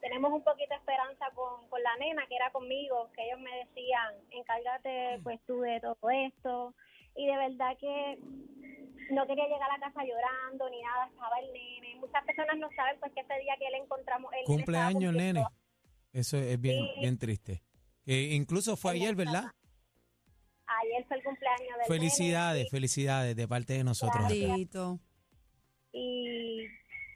tenemos 0.00 0.32
un 0.32 0.42
poquito 0.42 0.70
de 0.70 0.76
esperanza 0.76 1.26
con, 1.34 1.68
con 1.68 1.82
la 1.82 1.94
nena 1.96 2.26
que 2.26 2.36
era 2.36 2.50
conmigo, 2.50 3.10
que 3.14 3.26
ellos 3.26 3.40
me 3.40 3.54
decían, 3.64 4.14
encárgate 4.30 5.20
pues 5.22 5.40
tú 5.46 5.60
de 5.60 5.80
todo 5.80 6.10
esto. 6.10 6.74
y 7.16 7.26
de 7.26 7.36
verdad 7.36 7.76
que 7.78 8.18
no 9.10 9.26
quería 9.26 9.44
llegar 9.48 9.68
a 9.70 9.76
la 9.78 9.80
casa 9.80 10.04
llorando 10.04 10.70
ni 10.70 10.80
nada, 10.82 11.06
estaba 11.08 11.38
el 11.40 11.52
nene. 11.52 11.96
Muchas 11.96 12.24
personas 12.24 12.56
no 12.58 12.68
saben 12.76 12.98
pues 13.00 13.12
que 13.12 13.20
ese 13.20 13.34
día 13.40 13.54
que 13.58 13.68
le 13.70 13.78
encontramos 13.78 14.32
el 14.32 14.44
Cumpleaños, 14.44 15.12
nene. 15.12 15.44
Eso 16.12 16.38
es 16.38 16.60
bien, 16.60 16.84
Sí. 16.94 17.00
bien 17.00 17.18
triste. 17.18 17.62
Que 18.04 18.32
incluso 18.34 18.76
fue 18.76 18.92
ayer, 18.92 19.14
¿verdad? 19.14 19.44
Ayer 20.82 21.04
fue 21.08 21.16
el 21.18 21.24
cumpleaños 21.24 21.78
del 21.78 21.86
Felicidades, 21.88 22.56
nene 22.58 22.70
felicidades 22.70 23.36
de 23.36 23.48
parte 23.48 23.72
de 23.74 23.84
nosotros. 23.84 24.24
acá. 24.24 24.32
Y 25.92 26.66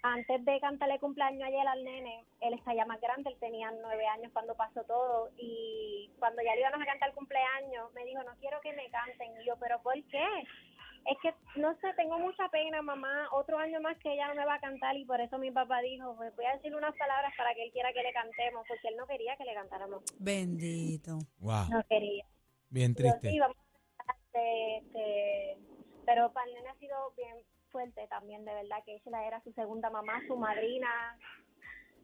antes 0.03 0.45
de 0.45 0.61
cantarle 0.61 0.99
cumpleaños 0.99 1.43
ayer 1.49 1.67
al 1.67 1.83
nene, 1.83 2.25
él 2.41 2.55
está 2.55 2.75
ya 2.75 2.85
más 2.85 3.01
grande, 3.01 3.31
él 3.31 3.37
tenía 3.41 3.71
nueve 3.81 4.07
años 4.07 4.31
cuando 4.33 4.55
pasó 4.55 4.83
todo 4.85 5.31
y 5.39 6.11
cuando 6.19 6.43
ya 6.43 6.55
le 6.55 6.61
íbamos 6.61 6.83
a 6.83 6.87
cantar 6.87 7.15
cumpleaños 7.15 7.93
me 7.95 8.05
dijo 8.05 8.23
no 8.23 8.35
quiero 8.39 8.61
que 8.61 8.73
me 8.75 8.91
canten 8.91 9.33
y 9.41 9.47
yo 9.47 9.57
pero 9.59 9.81
¿por 9.83 9.95
qué? 9.95 10.27
Es 11.07 11.19
que 11.23 11.35
no 11.59 11.75
sé, 11.81 11.93
tengo 11.97 12.19
mucha 12.19 12.49
pena 12.51 12.83
mamá, 12.83 13.29
otro 13.33 13.59
año 13.59 13.81
más 13.81 13.97
que 13.99 14.13
ella 14.13 14.29
no 14.29 14.35
me 14.35 14.45
va 14.45 14.55
a 14.55 14.61
cantar 14.61 14.95
y 14.97 15.05
por 15.07 15.21
eso 15.21 15.39
mi 15.39 15.51
papá 15.51 15.81
dijo 15.81 16.15
pues 16.17 16.35
voy 16.37 16.45
a 16.47 16.55
decirle 16.57 16.77
unas 16.77 16.97
palabras 16.97 17.33
para 17.39 17.55
que 17.55 17.65
él 17.65 17.73
quiera 17.73 17.93
que 17.95 18.03
le 18.03 18.13
cantemos 18.13 18.67
porque 18.69 18.89
él 18.89 18.97
no 18.97 19.07
quería 19.07 19.37
que 19.37 19.45
le 19.45 19.55
cantáramos, 19.55 20.03
Bendito. 20.19 21.19
Wow, 21.39 21.69
no 21.71 21.83
quería. 21.89 22.27
bien 22.69 22.95
Pero 22.95 23.09
triste. 23.11 23.31
sí, 23.31 23.39
vamos 23.39 23.57
a 24.07 24.13
este, 24.13 24.77
este, 24.79 25.59
pero 26.05 26.31
para 26.33 26.47
el 26.49 26.55
nene 26.55 26.69
ha 26.69 26.75
sido 26.75 26.97
bien 27.17 27.37
fuerte 27.75 28.07
también, 28.09 28.45
de 28.45 28.55
verdad, 28.55 28.77
que 28.87 28.95
ella 29.05 29.27
era 29.27 29.43
su 29.43 29.53
segunda 29.53 29.91
mamá, 29.91 30.13
su 30.29 30.37
madrina. 30.37 30.89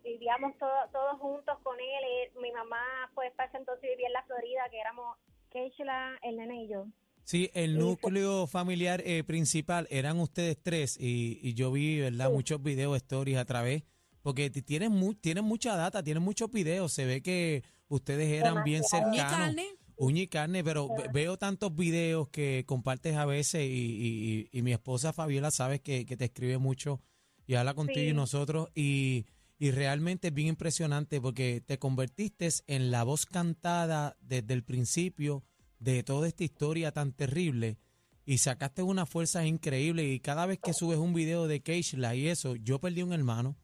Vivíamos 0.03 0.57
todo- 0.59 0.89
todos 0.93 1.21
juntos 1.21 1.57
con 1.63 1.79
él. 1.79 2.03
y 2.35 2.39
mi 2.41 2.51
mamá, 2.51 2.83
pues, 3.15 3.33
para 3.37 3.49
ese 3.49 3.59
entonces 3.59 3.89
vivía 3.89 4.09
en 4.09 4.13
la 4.15 4.25
Florida, 4.25 4.63
que 4.71 4.81
éramos 4.81 5.17
Keishla, 5.51 6.19
el 6.23 6.37
nene 6.39 6.65
y 6.65 6.69
yo. 6.69 6.87
Sí, 7.23 7.51
el 7.55 7.79
núcleo 7.79 8.49
familiar 8.49 9.01
eh, 9.05 9.23
principal 9.23 9.87
eran 9.91 10.19
ustedes 10.19 10.61
tres 10.61 10.97
y, 10.99 11.39
y 11.41 11.55
yo 11.55 11.71
vi, 11.71 12.01
¿verdad? 12.01 12.31
Muchos 12.33 12.61
videos, 12.63 12.97
stories 12.97 13.39
a 13.39 13.45
través, 13.45 13.85
porque 14.23 14.51
tienen, 14.51 14.91
mu- 14.91 15.15
tienen 15.15 15.45
mucha 15.45 15.77
data, 15.77 16.03
tienen 16.03 16.25
muchos 16.25 16.51
videos, 16.51 16.93
se 16.93 17.05
ve 17.05 17.23
que 17.23 17.63
ustedes 17.89 18.33
eran 18.33 18.65
bien 18.65 18.83
Demasiado. 18.91 19.13
Y 19.13 19.19
cercanos. 19.19 19.57
Uña 20.03 20.23
y 20.23 20.29
carne, 20.29 20.65
pero 20.65 20.89
ve- 20.89 21.09
veo 21.11 21.37
tantos 21.37 21.77
videos 21.77 22.29
que 22.31 22.65
compartes 22.67 23.17
a 23.17 23.27
veces 23.27 23.63
y, 23.69 23.69
y- 23.75 24.49
y- 24.51 24.63
mi 24.63 24.73
esposa 24.73 25.13
Fabiola 25.13 25.51
sabes 25.51 25.81
que, 25.81 26.07
que 26.07 26.17
te 26.17 26.25
escribe 26.27 26.57
mucho 26.59 27.01
y 27.47 27.55
habla 27.55 27.75
contigo 27.75 28.01
y 28.01 28.15
nosotros 28.15 28.69
y, 28.75 29.27
y 29.59 29.71
realmente 29.73 30.29
es 30.29 30.35
bien 30.35 30.49
impresionante 30.49 31.21
porque 31.21 31.61
te 31.61 31.79
convertiste 31.79 32.49
en 32.67 32.91
la 32.91 33.05
voz 33.05 33.27
cantada 33.27 34.17
desde 34.21 34.55
el 34.55 34.65
principio 34.65 35.45
de 35.79 36.03
toda 36.03 36.29
esta 36.29 36.45
historia 36.45 36.93
tan 36.93 37.13
terrible 37.13 37.77
y 38.25 38.39
sacaste 38.39 38.83
una 38.83 39.05
fuerza 39.07 39.45
increíble 39.47 40.05
y 40.05 40.21
cada 40.21 40.47
vez 40.47 40.59
que 40.61 40.73
subes 40.73 40.99
un 40.99 41.13
video 41.13 41.47
de 41.47 41.61
Keishla 41.63 42.15
y 42.15 42.29
eso, 42.29 42.57
yo 42.57 42.79
perdí 42.81 43.03
un 43.03 43.13
hermano, 43.13 43.57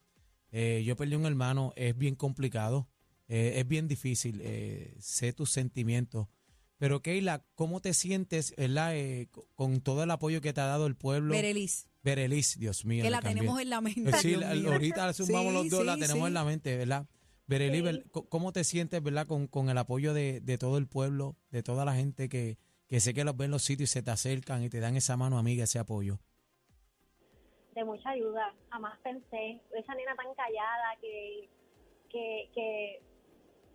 eh, 0.50 0.82
yo 0.84 0.96
perdí 0.96 1.14
un 1.14 1.24
hermano, 1.26 1.72
es 1.76 1.96
bien 1.96 2.14
complicado, 2.14 2.88
eh, 3.28 3.54
es 3.56 3.66
bien 3.68 3.88
difícil, 3.88 4.40
eh, 4.42 4.94
sé 4.98 5.32
tus 5.32 5.50
sentimientos. 5.50 6.28
Pero 6.78 7.00
Keila, 7.00 7.42
¿cómo 7.54 7.80
te 7.80 7.94
sientes 7.94 8.54
¿verdad? 8.56 8.94
Eh, 8.96 9.28
co- 9.30 9.48
con 9.54 9.80
todo 9.80 10.02
el 10.04 10.10
apoyo 10.10 10.40
que 10.40 10.52
te 10.52 10.60
ha 10.60 10.66
dado 10.66 10.86
el 10.86 10.94
pueblo? 10.96 11.32
Berelis, 11.34 11.88
Berelis, 12.02 12.58
Dios 12.58 12.84
mío. 12.84 13.02
que 13.02 13.08
le 13.08 13.10
la 13.10 13.20
cambié. 13.22 13.34
tenemos 13.40 13.60
en 13.60 13.70
la 13.70 13.80
mente. 13.80 14.10
Eh, 14.10 14.12
Sí, 14.20 14.36
la- 14.36 14.50
ahorita 14.50 15.12
sumamos 15.14 15.52
Sí, 15.52 15.54
los 15.54 15.70
dos, 15.70 15.86
la 15.86 15.94
tenemos 15.94 16.22
sí. 16.22 16.26
en 16.28 16.34
la 16.34 16.44
mente, 16.44 16.76
¿verdad? 16.76 17.06
Berelis, 17.46 17.78
Sí. 17.78 17.82
¿ver- 17.82 18.10
co- 18.10 18.28
¿cómo 18.28 18.52
te 18.52 18.62
sientes, 18.64 19.02
verdad, 19.02 19.26
con, 19.26 19.46
con 19.46 19.70
el 19.70 19.78
apoyo 19.78 20.12
de, 20.12 20.40
de 20.40 20.58
todo 20.58 20.76
el 20.78 20.86
pueblo, 20.86 21.36
de 21.50 21.62
toda 21.62 21.84
la 21.84 21.94
gente 21.94 22.28
que, 22.28 22.58
que 22.88 23.00
sé 23.00 23.14
que 23.14 23.24
los 23.24 23.36
ven 23.36 23.46
en 23.46 23.50
los 23.52 23.62
sitios 23.62 23.90
y 23.90 23.92
se 23.92 24.02
te 24.02 24.10
acercan 24.10 24.62
y 24.62 24.68
te 24.68 24.78
dan 24.80 24.96
esa 24.96 25.16
mano 25.16 25.38
amiga, 25.38 25.64
ese 25.64 25.78
apoyo? 25.78 26.20
de 27.74 27.84
mucha 27.84 28.10
ayuda. 28.10 28.54
Jamás 28.70 28.98
pensé, 29.02 29.60
esa 29.78 29.94
nena 29.94 30.14
tan 30.16 30.34
callada 30.34 30.96
que, 31.00 31.48
que, 32.10 32.50
que 32.54 33.02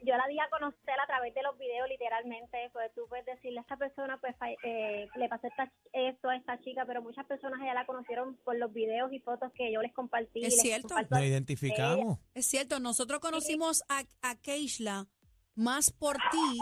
yo 0.03 0.15
la 0.17 0.27
di 0.27 0.39
a 0.39 0.49
conocer 0.49 0.99
a 0.99 1.07
través 1.07 1.33
de 1.33 1.43
los 1.43 1.57
videos 1.57 1.87
literalmente, 1.89 2.69
pues 2.73 2.91
tú 2.95 3.01
puedes 3.07 3.25
decirle 3.25 3.59
a 3.59 3.61
esta 3.61 3.77
persona, 3.77 4.19
pues 4.19 4.35
eh, 4.63 5.07
le 5.15 5.29
pasó 5.29 5.47
esta, 5.47 5.71
esto 5.93 6.29
a 6.29 6.35
esta 6.35 6.59
chica, 6.61 6.85
pero 6.85 7.01
muchas 7.01 7.25
personas 7.25 7.59
ya 7.63 7.73
la 7.73 7.85
conocieron 7.85 8.35
por 8.43 8.55
los 8.57 8.73
videos 8.73 9.11
y 9.13 9.19
fotos 9.19 9.51
que 9.53 9.71
yo 9.71 9.81
les 9.81 9.93
compartí. 9.93 10.43
Es 10.43 10.53
les 10.53 10.61
cierto. 10.61 10.95
Nos 11.09 11.21
identificamos. 11.21 12.19
Es 12.33 12.45
cierto, 12.47 12.79
nosotros 12.79 13.19
conocimos 13.19 13.83
a, 13.89 14.03
a 14.21 14.35
Keishla 14.35 15.07
más 15.55 15.91
por 15.91 16.17
ti 16.31 16.59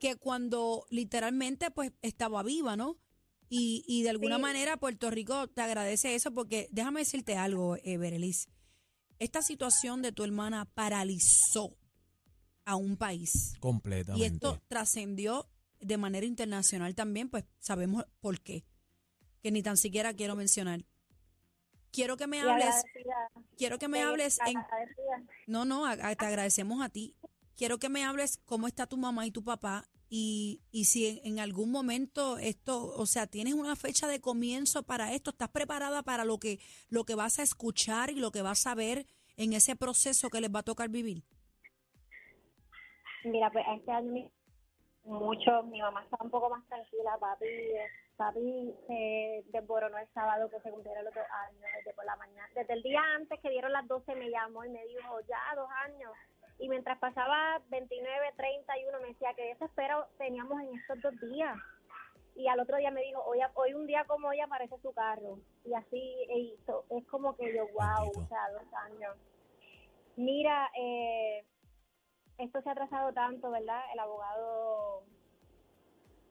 que 0.00 0.16
cuando 0.16 0.84
literalmente 0.90 1.70
pues 1.70 1.92
estaba 2.02 2.42
viva, 2.42 2.76
¿no? 2.76 2.96
Y, 3.48 3.84
y 3.86 4.02
de 4.02 4.10
alguna 4.10 4.36
Sí. 4.36 4.42
manera 4.42 4.76
Puerto 4.78 5.10
Rico 5.10 5.46
te 5.48 5.60
agradece 5.62 6.14
eso 6.14 6.32
porque 6.32 6.68
déjame 6.70 7.00
decirte 7.00 7.36
algo, 7.36 7.76
eh. 7.76 7.98
Esta 9.18 9.42
situación 9.42 10.02
de 10.02 10.10
tu 10.10 10.24
hermana 10.24 10.64
paralizó 10.74 11.76
a 12.64 12.76
un 12.76 12.96
país. 12.96 13.54
Completamente. 13.60 14.24
Y 14.24 14.28
esto 14.32 14.60
trascendió 14.68 15.48
de 15.80 15.96
manera 15.96 16.26
internacional 16.26 16.94
también, 16.94 17.28
pues 17.28 17.44
sabemos 17.58 18.04
por 18.20 18.40
qué, 18.40 18.64
que 19.42 19.50
ni 19.50 19.62
tan 19.62 19.76
siquiera 19.76 20.14
quiero 20.14 20.36
mencionar. 20.36 20.84
Quiero 21.90 22.16
que 22.16 22.26
me 22.26 22.40
hables, 22.40 22.74
quiero 23.58 23.78
que 23.78 23.88
me 23.88 24.00
hables 24.02 24.38
en 24.46 24.54
no, 25.46 25.64
no, 25.64 25.84
a- 25.84 25.90
a- 25.92 26.14
te 26.16 26.24
agradecemos 26.24 26.80
a 26.82 26.88
ti. 26.88 27.14
Quiero 27.56 27.78
que 27.78 27.90
me 27.90 28.02
hables 28.04 28.38
cómo 28.46 28.66
está 28.66 28.86
tu 28.86 28.96
mamá 28.96 29.26
y 29.26 29.30
tu 29.30 29.44
papá 29.44 29.86
y, 30.08 30.62
y 30.70 30.86
si 30.86 31.06
en, 31.06 31.20
en 31.24 31.38
algún 31.40 31.70
momento 31.70 32.38
esto, 32.38 32.94
o 32.96 33.04
sea, 33.06 33.26
tienes 33.26 33.54
una 33.54 33.76
fecha 33.76 34.06
de 34.08 34.20
comienzo 34.20 34.84
para 34.84 35.12
esto, 35.12 35.30
estás 35.30 35.50
preparada 35.50 36.02
para 36.02 36.24
lo 36.24 36.38
que, 36.38 36.60
lo 36.88 37.04
que 37.04 37.14
vas 37.14 37.38
a 37.38 37.42
escuchar 37.42 38.10
y 38.10 38.14
lo 38.14 38.32
que 38.32 38.40
vas 38.42 38.66
a 38.66 38.74
ver 38.74 39.06
en 39.36 39.52
ese 39.52 39.76
proceso 39.76 40.30
que 40.30 40.40
les 40.40 40.50
va 40.54 40.60
a 40.60 40.64
tocar 40.64 40.88
vivir. 40.88 41.24
Mira, 43.24 43.50
pues 43.50 43.64
este 43.76 43.90
año 43.92 44.28
mucho, 45.04 45.62
mi 45.64 45.80
mamá 45.80 46.02
estaba 46.04 46.24
un 46.24 46.30
poco 46.30 46.50
más 46.50 46.64
tranquila, 46.68 47.16
papi, 47.18 47.44
eh, 47.44 47.86
papi 48.16 48.74
se 48.86 49.44
desboronó 49.46 49.98
el 49.98 50.08
sábado 50.14 50.48
que 50.48 50.60
se 50.60 50.70
cumplieron 50.70 51.04
los 51.04 51.14
dos 51.14 51.24
años, 51.48 51.62
desde 51.76 51.94
por 51.94 52.04
la 52.04 52.16
mañana, 52.16 52.48
desde 52.54 52.74
el 52.74 52.82
día 52.82 53.02
antes 53.16 53.40
que 53.40 53.50
dieron 53.50 53.72
las 53.72 53.86
12 53.88 54.14
me 54.14 54.30
llamó 54.30 54.64
y 54.64 54.70
me 54.70 54.84
dijo, 54.86 55.20
ya 55.28 55.38
dos 55.56 55.68
años, 55.84 56.12
y 56.58 56.68
mientras 56.68 56.98
pasaba 56.98 57.60
29, 57.68 58.32
31 58.36 59.00
me 59.00 59.08
decía 59.08 59.34
que 59.34 59.54
desespero 59.54 60.06
teníamos 60.18 60.60
en 60.60 60.78
estos 60.78 61.00
dos 61.02 61.20
días, 61.32 61.56
y 62.36 62.46
al 62.46 62.60
otro 62.60 62.76
día 62.76 62.90
me 62.90 63.02
dijo, 63.02 63.22
hoy, 63.24 63.40
hoy 63.54 63.74
un 63.74 63.86
día 63.86 64.04
como 64.04 64.28
hoy 64.28 64.40
aparece 64.40 64.78
su 64.78 64.92
carro, 64.92 65.38
y 65.64 65.74
así 65.74 66.26
hizo, 66.30 66.84
es 66.90 67.04
como 67.08 67.36
que 67.36 67.54
yo, 67.54 67.66
wow, 67.72 68.08
o 68.08 68.26
sea, 68.28 68.50
dos 68.52 68.72
años. 68.74 69.16
Mira, 70.14 70.70
eh, 70.78 71.44
esto 72.38 72.60
se 72.62 72.68
ha 72.68 72.72
atrasado 72.72 73.12
tanto, 73.12 73.50
¿verdad? 73.50 73.80
El 73.92 73.98
abogado 73.98 75.04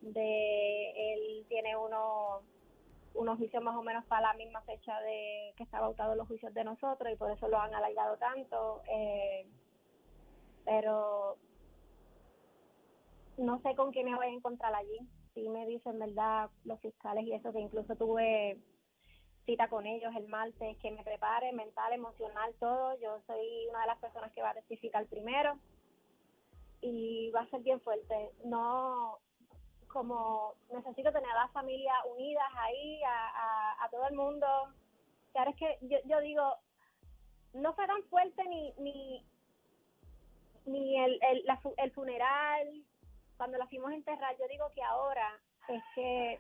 de 0.02 1.14
él 1.14 1.46
tiene 1.48 1.76
uno 1.76 2.42
unos 3.14 3.38
juicios 3.38 3.62
más 3.62 3.76
o 3.76 3.84
menos 3.84 4.06
para 4.06 4.28
la 4.28 4.34
misma 4.34 4.62
fecha 4.62 5.00
de 5.02 5.54
que 5.58 5.64
está 5.64 5.82
bautado 5.82 6.16
los 6.16 6.28
juicios 6.28 6.54
de 6.54 6.64
nosotros 6.64 7.12
y 7.12 7.18
por 7.18 7.30
eso 7.32 7.48
lo 7.50 7.60
han 7.60 7.74
alargado 7.76 8.18
tanto. 8.18 8.82
Eh, 8.88 9.46
pero 10.64 11.38
no 13.38 13.60
sé 13.62 13.76
con 13.76 13.92
quién 13.92 14.06
me 14.06 14.16
voy 14.16 14.28
a 14.28 14.30
encontrar 14.30 14.74
allí. 14.74 15.00
Sí 15.34 15.50
me 15.50 15.66
dicen, 15.66 16.00
¿verdad? 16.00 16.50
Los 16.64 16.80
fiscales 16.80 17.26
y 17.26 17.34
eso, 17.34 17.52
que 17.52 17.60
incluso 17.60 17.96
tuve 17.96 18.58
cita 19.46 19.68
con 19.70 19.86
ellos 19.86 20.14
el 20.16 20.28
martes, 20.28 20.78
que 20.78 20.92
me 20.92 21.04
prepare 21.04 21.52
mental, 21.52 21.94
emocional, 21.94 22.54
todo. 22.60 22.98
Yo 23.00 23.20
soy 23.28 23.68
una 23.70 23.82
de 23.82 23.88
las 23.88 24.00
personas 24.00 24.32
que 24.32 24.42
va 24.42 24.52
a 24.52 24.56
testificar 24.56 25.06
primero 25.08 25.58
y 26.82 27.32
va 27.32 27.42
a 27.42 27.50
ser 27.50 27.62
bien 27.62 27.80
fuerte. 27.82 28.32
No, 28.44 29.20
como 29.88 30.56
necesito 30.72 31.12
tener 31.12 31.30
a 31.32 31.44
las 31.44 31.52
familias 31.52 31.96
unidas 32.10 32.48
ahí, 32.58 33.02
a, 33.04 33.88
todo 33.90 34.08
el 34.08 34.16
mundo. 34.16 34.48
Ahora 35.36 35.52
es 35.52 35.58
que 35.58 35.78
yo, 35.82 35.98
yo 36.06 36.20
digo, 36.22 36.56
no 37.54 37.74
fue 37.74 37.88
tan 37.88 38.04
fuerte 38.04 38.44
ni 38.46 38.74
ni, 38.78 39.26
ni 40.66 41.00
el, 41.00 41.20
el, 41.22 41.46
la 41.46 41.60
el 41.78 41.92
funeral, 41.92 42.86
cuando 43.38 43.58
la 43.58 43.68
fuimos 43.68 43.92
a 43.92 43.96
enterrar. 43.96 44.36
Yo 44.38 44.48
digo 44.48 44.70
que 44.74 44.84
ahora 44.84 45.40
es 45.68 45.84
que 45.96 46.40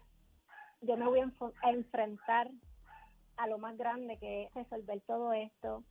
yo 0.81 0.98
me 0.98 1.07
voy 1.07 1.19
a, 1.19 1.31
a 1.63 1.71
enfrentar 1.71 2.50
a 3.38 3.48
lo 3.48 3.57
más 3.57 3.77
grande 3.77 4.17
que 4.17 4.43
es 4.43 4.53
resolver 4.53 5.01
todo 5.01 5.33
esto, 5.33 5.83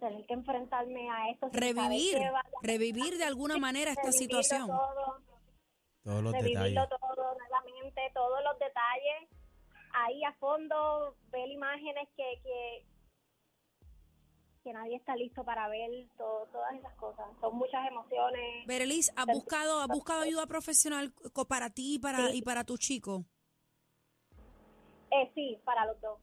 tener 0.00 0.26
que 0.26 0.34
enfrentarme 0.34 1.08
a 1.10 1.30
esto. 1.30 1.48
sin 1.50 1.60
saber 1.60 1.74
Revivir, 1.76 2.18
vaya 2.18 2.42
revivir 2.62 3.18
de 3.18 3.24
alguna 3.24 3.58
manera 3.58 3.92
esta 3.92 4.10
situación. 4.12 4.66
todo, 4.66 5.20
Todos 6.02 6.22
los 6.22 6.32
revivirlo 6.32 6.62
detalles. 6.80 6.88
todo 6.88 7.34
nuevamente, 7.38 8.00
todos 8.14 8.42
los 8.42 8.58
detalles, 8.58 9.28
ahí 9.92 10.24
a 10.24 10.32
fondo, 10.34 11.14
ver 11.30 11.48
imágenes 11.48 12.08
que, 12.16 12.40
que, 12.42 12.86
que 14.64 14.72
nadie 14.72 14.96
está 14.96 15.14
listo 15.16 15.44
para 15.44 15.68
ver, 15.68 15.90
todo- 16.16 16.46
todas 16.52 16.74
esas 16.74 16.94
cosas. 16.96 17.26
Son 17.40 17.56
muchas 17.56 17.86
emociones. 17.88 18.66
Berelis, 18.66 19.12
¿has 19.16 19.26
buscado, 19.26 19.80
has 19.80 19.88
buscado 19.88 20.22
ayuda 20.22 20.46
profesional 20.46 21.12
para 21.48 21.70
ti 21.70 21.94
y 21.94 21.98
para, 21.98 22.28
Sí. 22.28 22.38
y 22.38 22.42
para 22.42 22.64
tu 22.64 22.76
chico? 22.78 23.24
Eh, 25.10 25.30
sí, 25.34 25.58
para 25.64 25.86
los 25.86 26.00
dos. 26.00 26.18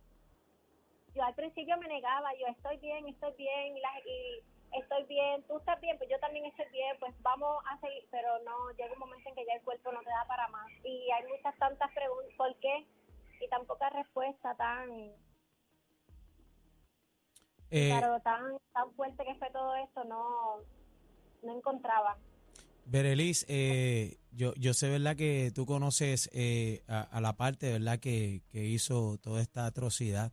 Yo 1.17 1.23
al 1.23 1.33
principio 1.33 1.75
me 1.79 1.87
negaba, 1.87 2.29
yo 2.39 2.45
estoy 2.45 2.77
bien, 2.77 3.07
estoy 3.07 3.33
bien, 3.39 3.75
y, 3.75 3.79
la- 3.81 3.99
y 4.05 4.79
estoy 4.79 5.03
bien, 5.05 5.41
tú 5.47 5.57
estás 5.57 5.81
bien, 5.81 5.97
pues 5.97 6.11
yo 6.11 6.19
también 6.19 6.45
estoy 6.45 6.67
bien, 6.71 6.95
pues 6.99 7.11
vamos 7.23 7.57
a 7.65 7.79
seguir, 7.79 8.07
pero 8.11 8.37
no, 8.43 8.69
llega 8.77 8.93
un 8.93 8.99
momento 8.99 9.27
en 9.29 9.33
que 9.33 9.43
ya 9.47 9.53
el 9.53 9.63
cuerpo 9.63 9.91
no 9.91 9.99
te 10.01 10.09
da 10.11 10.25
para 10.27 10.47
más. 10.49 10.69
Y 10.83 11.09
hay 11.09 11.23
muchas 11.27 11.57
tantas 11.57 11.91
preguntas, 11.93 12.31
¿por 12.37 12.55
qué? 12.57 12.85
Y 13.41 13.47
tan 13.49 13.65
poca 13.65 13.89
respuesta 13.89 14.53
tan, 14.57 14.91
Eh, 17.71 17.99
pero 17.99 18.19
tan, 18.21 18.55
tan 18.73 18.93
fuerte 18.93 19.25
que 19.25 19.33
fue 19.35 19.49
todo 19.49 19.73
esto, 19.75 20.03
no, 20.03 20.57
no 21.41 21.57
encontraba. 21.57 22.15
Berelis, 22.85 23.43
eh, 23.49 24.19
yo, 24.31 24.53
yo 24.53 24.75
sé, 24.75 24.87
¿verdad? 24.91 25.15
Que 25.15 25.51
tú 25.53 25.65
conoces 25.65 26.29
eh, 26.31 26.83
a, 26.87 27.01
a 27.01 27.21
la 27.21 27.33
parte, 27.33 27.71
¿verdad? 27.71 27.97
Que, 27.99 28.43
que 28.51 28.63
hizo 28.65 29.17
toda 29.17 29.41
esta 29.41 29.65
atrocidad. 29.65 30.31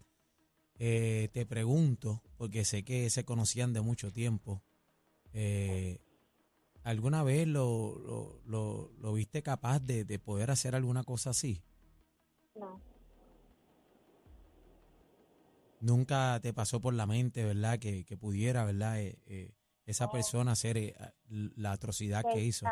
Eh, 0.79 1.29
te 1.33 1.47
pregunto, 1.47 2.23
porque 2.37 2.65
sé 2.65 2.85
que 2.85 3.09
se 3.11 3.25
conocían 3.25 3.73
de 3.73 3.81
mucho 3.81 4.13
tiempo. 4.13 4.63
eh, 5.33 6.01
¿Alguna 6.83 7.23
vez 7.23 7.47
lo, 7.49 7.97
lo, 7.99 8.41
lo, 8.45 8.91
lo 8.99 9.13
viste 9.15 9.43
capaz 9.43 9.81
de, 9.81 10.05
de 10.05 10.19
poder 10.19 10.51
hacer 10.51 10.75
alguna 10.75 11.03
cosa 11.03 11.31
así? 11.31 11.63
No, 12.55 12.79
Nunca 15.81 16.41
te 16.41 16.53
pasó 16.55 16.81
por 16.81 16.95
la 16.95 17.07
mente, 17.07 17.45
¿verdad? 17.45 17.79
Que, 17.79 18.05
que 18.05 18.17
pudiera, 18.17 18.65
¿verdad? 18.65 19.01
Eh, 19.01 19.19
eh, 19.27 19.55
esa 19.87 20.11
persona 20.11 20.53
hacer 20.53 20.79
eh, 20.79 20.95
la 21.29 21.73
atrocidad 21.73 22.23
que 22.33 22.41
hizo. 22.41 22.67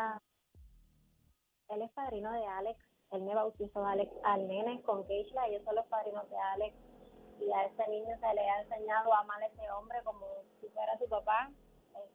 Él 1.69 1.81
es 1.81 1.91
padrino 1.91 2.31
de 2.31 2.45
Alex. 2.45 2.79
Él 3.11 3.21
me 3.21 3.35
bautizó 3.35 3.85
a 3.85 3.91
Alex, 3.91 4.11
al 4.23 4.47
nene 4.47 4.81
con 4.81 5.05
Keishla. 5.05 5.47
Ellos 5.47 5.63
son 5.63 5.75
los 5.75 5.85
padrinos 5.87 6.27
de 6.29 6.37
Alex. 6.37 6.75
Y 7.45 7.51
a 7.51 7.65
ese 7.65 7.87
niño 7.89 8.17
se 8.19 8.33
le 8.33 8.49
ha 8.49 8.61
enseñado 8.61 9.13
a 9.13 9.19
amar 9.19 9.41
a 9.41 9.47
ese 9.47 9.69
hombre 9.71 9.99
como 10.03 10.25
si 10.61 10.67
fuera 10.69 10.97
su 10.97 11.07
papá. 11.09 11.51
Eh, 11.95 12.09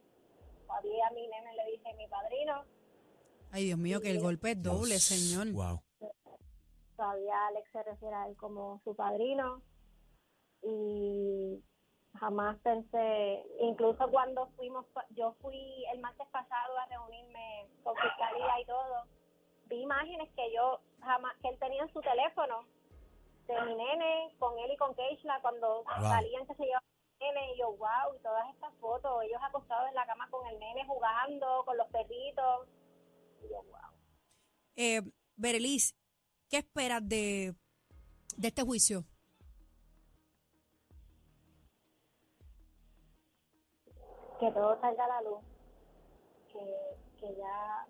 Todavía 0.65 1.07
a 1.07 1.11
mi 1.11 1.27
nene 1.27 1.55
le 1.55 1.71
dice 1.71 1.93
mi 1.93 2.07
padrino. 2.07 2.63
Ay, 3.51 3.65
Dios 3.65 3.79
mío, 3.79 4.01
que 4.01 4.11
el 4.11 4.21
golpe 4.21 4.51
es 4.51 4.63
doble, 4.63 4.89
Dios, 4.89 5.03
señor. 5.03 5.51
Wow. 5.51 5.81
Todavía 6.95 7.47
Alex 7.47 7.71
se 7.71 7.83
refiere 7.83 8.15
a 8.15 8.27
él 8.27 8.35
como 8.37 8.81
su 8.83 8.95
padrino. 8.95 9.61
Y 10.61 11.63
jamás 12.19 12.57
pensé, 12.59 13.43
incluso 13.59 14.09
cuando 14.09 14.47
fuimos, 14.55 14.85
yo 15.11 15.33
fui 15.41 15.85
el 15.93 15.99
martes 15.99 16.27
pasado 16.29 16.77
a 16.77 16.85
reunirme 16.87 17.67
con 17.83 17.95
fiscalía 17.95 18.59
y 18.61 18.65
todo, 18.65 19.05
vi 19.65 19.81
imágenes 19.81 20.29
que 20.35 20.53
yo 20.53 20.81
jamás, 21.01 21.35
que 21.41 21.49
él 21.49 21.59
tenía 21.59 21.83
en 21.83 21.93
su 21.93 22.01
teléfono 22.01 22.65
de 23.53 23.61
mi 23.65 23.75
nene, 23.75 24.35
con 24.37 24.57
él 24.59 24.71
y 24.71 24.77
con 24.77 24.95
Keishla, 24.95 25.41
cuando 25.41 25.83
salían 26.01 26.45
que 26.45 26.55
se 26.55 26.63
llevaban 26.63 26.83
el 27.19 27.33
nene, 27.33 27.53
y 27.53 27.59
yo, 27.59 27.71
wow, 27.71 28.15
y 28.15 28.19
todas 28.19 28.49
estas 28.53 28.73
fotos, 28.75 29.23
ellos 29.23 29.41
acostados 29.43 29.89
en 29.89 29.95
la 29.95 30.05
cama 30.05 30.29
con 30.29 30.45
el 30.47 30.59
nene 30.59 30.85
jugando, 30.85 31.63
con 31.65 31.77
los 31.77 31.87
perritos, 31.87 32.67
y 33.43 33.49
yo, 33.49 33.63
wow. 33.63 33.91
Eh, 34.75 35.01
Berelis, 35.35 35.95
¿qué 36.49 36.57
esperas 36.57 37.07
de, 37.07 37.55
de 38.37 38.47
este 38.47 38.63
juicio? 38.63 39.03
que 44.39 44.51
todo 44.51 44.79
salga 44.79 45.03
a 45.03 45.07
la 45.07 45.21
luz, 45.23 45.43
que, 46.47 46.97
que 47.19 47.35
ya 47.35 47.85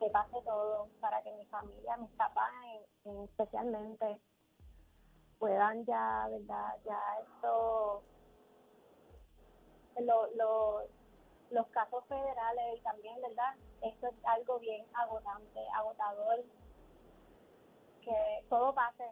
que 0.00 0.10
pase 0.10 0.36
todo 0.44 0.88
para 1.00 1.22
que 1.22 1.32
mi 1.32 1.44
familia, 1.46 1.96
mis 1.96 2.10
papás 2.10 2.52
especialmente, 3.24 4.20
puedan 5.38 5.84
ya, 5.86 6.28
¿verdad? 6.30 6.74
Ya 6.84 7.00
esto, 7.22 8.02
lo, 10.00 10.26
lo- 10.36 10.82
los 11.50 11.66
casos 11.68 12.04
federales 12.08 12.78
y 12.78 12.82
también, 12.82 13.20
¿verdad? 13.22 13.54
Esto 13.82 14.08
es 14.08 14.14
algo 14.24 14.58
bien 14.58 14.86
agotante, 14.94 15.60
agotador, 15.76 16.44
que 18.02 18.44
todo 18.48 18.74
pase, 18.74 19.04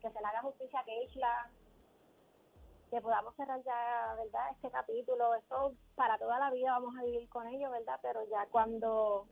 que 0.00 0.10
se 0.10 0.20
le 0.20 0.26
haga 0.26 0.42
justicia 0.42 0.80
a 0.80 0.84
Keishla, 0.84 1.50
que 2.90 3.00
podamos 3.00 3.34
cerrar 3.36 3.62
ya, 3.64 4.14
¿verdad? 4.16 4.50
Este 4.52 4.70
capítulo, 4.70 5.34
esto 5.34 5.72
para 5.96 6.18
toda 6.18 6.38
la 6.38 6.50
vida 6.50 6.72
vamos 6.72 6.94
a 6.98 7.02
vivir 7.04 7.28
con 7.28 7.46
ello, 7.48 7.70
¿verdad? 7.70 7.98
Pero 8.02 8.24
ya 8.30 8.46
cuando 8.50 9.26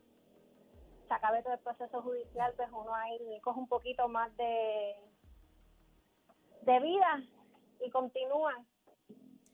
se 1.07 1.15
acabe 1.15 1.43
todo 1.43 1.55
el 1.55 1.61
proceso 1.61 2.03
judicial, 2.03 2.53
pues 2.57 2.69
uno 2.73 2.95
ahí 2.95 3.19
coge 3.43 3.59
un 3.61 3.69
poquito 3.69 4.09
más 4.09 4.35
de, 4.37 4.95
de 6.63 6.81
vida 6.81 7.23
y 7.85 7.91
continúa. 7.91 8.55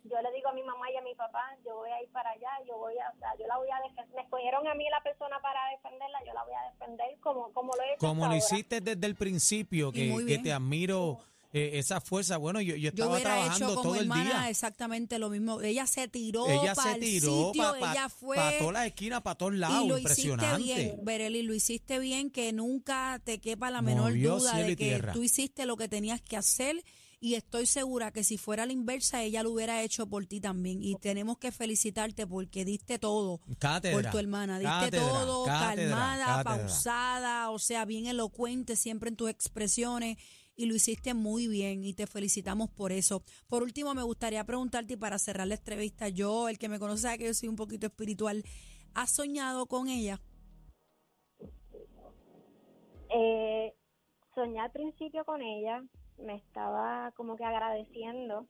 Yo 0.04 0.22
le 0.22 0.32
digo 0.32 0.48
a 0.48 0.52
mi 0.52 0.62
mamá 0.62 0.90
y 0.90 0.96
a 0.96 1.02
mi 1.02 1.14
papá, 1.14 1.54
yo 1.66 1.76
voy 1.76 1.90
a 1.90 2.02
ir 2.02 2.10
para 2.12 2.30
allá, 2.30 2.48
yo 2.66 2.78
voy 2.78 2.94
a, 2.98 3.10
o 3.10 3.18
sea, 3.18 3.34
yo 3.38 3.46
la 3.46 3.58
voy 3.58 3.68
a 3.70 3.80
defender. 3.82 4.14
Me 4.16 4.22
escogieron 4.22 4.66
a 4.66 4.74
mí 4.74 4.88
la 4.90 5.02
persona 5.02 5.38
para 5.42 5.60
defenderla, 5.70 6.18
yo 6.24 6.32
la 6.32 6.44
voy 6.44 6.54
a 6.54 6.70
defender 6.70 7.18
como, 7.20 7.52
como 7.52 7.74
lo 7.74 7.82
he 7.82 7.92
hecho 7.92 7.98
Como 8.00 8.12
hasta 8.12 8.20
lo 8.20 8.24
ahora. 8.26 8.36
hiciste 8.36 8.80
desde 8.80 9.06
el 9.06 9.16
principio, 9.16 9.92
que, 9.92 10.14
que 10.26 10.38
te 10.38 10.52
admiro 10.52 11.18
eh, 11.52 11.70
esa 11.78 12.00
fuerza. 12.00 12.36
Bueno, 12.36 12.60
yo, 12.60 12.74
yo 12.76 12.82
Yo 12.82 12.88
estaba 12.90 13.12
hubiera 13.14 13.30
trabajando 13.30 13.66
hecho 13.66 13.74
como 13.74 13.82
todo 13.82 13.94
el 13.94 14.00
hermana 14.02 14.24
día. 14.24 14.50
exactamente 14.50 15.18
lo 15.18 15.30
mismo. 15.30 15.60
Ella 15.62 15.86
se 15.86 16.06
tiró 16.08 16.46
Ella 16.46 16.74
para 16.74 16.90
se 16.92 16.98
el 16.98 17.04
tiró 17.04 17.46
sitio, 17.52 17.74
para 17.80 17.92
ella 17.92 18.08
fue 18.08 18.36
todas 18.58 18.72
las 18.74 18.86
esquinas, 18.86 19.22
para 19.22 19.34
todos 19.38 19.54
lados. 19.54 19.84
y 19.84 19.88
lo 19.88 19.98
hiciste 19.98 20.28
Impresionante. 20.28 20.62
bien, 20.62 20.98
Bereli, 21.02 21.42
lo 21.42 21.54
hiciste 21.54 21.98
bien, 21.98 22.30
que 22.30 22.52
nunca 22.52 23.20
te 23.24 23.38
quepa 23.38 23.70
la 23.70 23.80
menor 23.82 24.10
Movió 24.10 24.36
duda 24.38 24.56
de 24.58 24.76
que 24.76 24.84
tierra. 24.84 25.12
tú 25.12 25.22
hiciste 25.22 25.64
lo 25.64 25.76
que 25.76 25.88
tenías 25.88 26.20
que 26.20 26.36
hacer 26.36 26.84
y 27.20 27.34
estoy 27.34 27.66
segura 27.66 28.12
que 28.12 28.22
si 28.22 28.38
fuera 28.38 28.64
la 28.64 28.72
inversa, 28.72 29.24
ella 29.24 29.42
lo 29.42 29.50
hubiera 29.50 29.82
hecho 29.82 30.06
por 30.06 30.24
ti 30.26 30.40
también. 30.40 30.84
Y 30.84 30.94
tenemos 30.96 31.36
que 31.38 31.50
felicitarte 31.50 32.28
porque 32.28 32.64
diste 32.64 33.00
todo 33.00 33.40
Cátedra, 33.58 34.00
por 34.02 34.10
tu 34.12 34.18
hermana, 34.18 34.60
diste 34.60 34.72
cátedra, 34.72 35.08
todo, 35.08 35.44
cátedra, 35.44 35.96
calmada, 35.96 36.44
pausada, 36.44 37.50
o 37.50 37.58
sea, 37.58 37.84
bien 37.86 38.06
elocuente 38.06 38.76
siempre 38.76 39.08
en 39.08 39.16
tus 39.16 39.30
expresiones 39.30 40.16
y 40.58 40.66
lo 40.66 40.74
hiciste 40.74 41.14
muy 41.14 41.46
bien 41.46 41.84
y 41.84 41.94
te 41.94 42.08
felicitamos 42.08 42.68
por 42.68 42.90
eso. 42.90 43.22
Por 43.48 43.62
último, 43.62 43.94
me 43.94 44.02
gustaría 44.02 44.44
preguntarte 44.44 44.94
y 44.94 44.96
para 44.96 45.18
cerrar 45.18 45.46
la 45.46 45.54
entrevista, 45.54 46.08
yo, 46.08 46.48
el 46.48 46.58
que 46.58 46.68
me 46.68 46.80
conoce 46.80 47.16
que 47.16 47.26
yo 47.26 47.32
soy 47.32 47.48
un 47.48 47.54
poquito 47.54 47.86
espiritual, 47.86 48.42
¿has 48.92 49.10
soñado 49.10 49.66
con 49.66 49.88
ella? 49.88 50.20
Eh, 53.10 53.72
soñé 54.34 54.58
al 54.58 54.72
principio 54.72 55.24
con 55.24 55.40
ella, 55.42 55.84
me 56.18 56.34
estaba 56.34 57.12
como 57.12 57.36
que 57.36 57.44
agradeciendo 57.44 58.48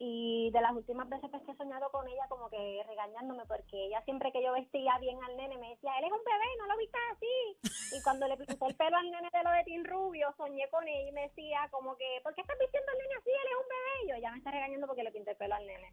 y 0.00 0.50
de 0.52 0.60
las 0.60 0.72
últimas 0.72 1.08
veces 1.08 1.28
pues, 1.30 1.42
que 1.42 1.50
he 1.52 1.56
soñado 1.56 1.90
con 1.90 2.06
ella 2.06 2.22
como 2.28 2.48
que 2.50 2.82
regañándome 2.86 3.44
porque 3.46 3.86
ella 3.86 4.00
siempre 4.04 4.30
que 4.30 4.42
yo 4.42 4.52
vestía 4.52 4.96
bien 5.00 5.18
al 5.24 5.36
nene 5.36 5.58
me 5.58 5.70
decía, 5.70 5.90
él 5.98 6.04
es 6.04 6.12
un 6.12 6.22
bebé, 6.24 6.48
no 6.58 6.66
lo 6.66 6.78
viste 6.78 6.98
así. 7.12 7.96
Y 7.98 8.02
cuando 8.02 8.28
le 8.28 8.36
pinté 8.36 8.54
el 8.64 8.76
pelo 8.76 8.96
al 8.96 9.10
nene 9.10 9.28
de 9.32 9.42
lo 9.42 9.50
de 9.50 9.64
Tin 9.64 9.84
Rubio, 9.84 10.28
soñé 10.36 10.68
con 10.70 10.86
ella 10.86 11.08
y 11.08 11.12
me 11.12 11.22
decía 11.22 11.68
como 11.72 11.96
que, 11.96 12.04
¿por 12.22 12.32
qué 12.34 12.42
estás 12.42 12.56
vistiendo 12.60 12.92
al 12.92 12.98
nene 12.98 13.14
así? 13.18 13.30
Él 13.30 13.48
es 13.50 13.58
un 13.58 13.68
bebé. 13.68 13.94
Y 14.04 14.08
yo, 14.10 14.14
ella 14.16 14.30
me 14.30 14.38
está 14.38 14.50
regañando 14.52 14.86
porque 14.86 15.02
le 15.02 15.10
pinté 15.12 15.30
el 15.32 15.36
pelo 15.36 15.54
al 15.56 15.66
nene. 15.66 15.92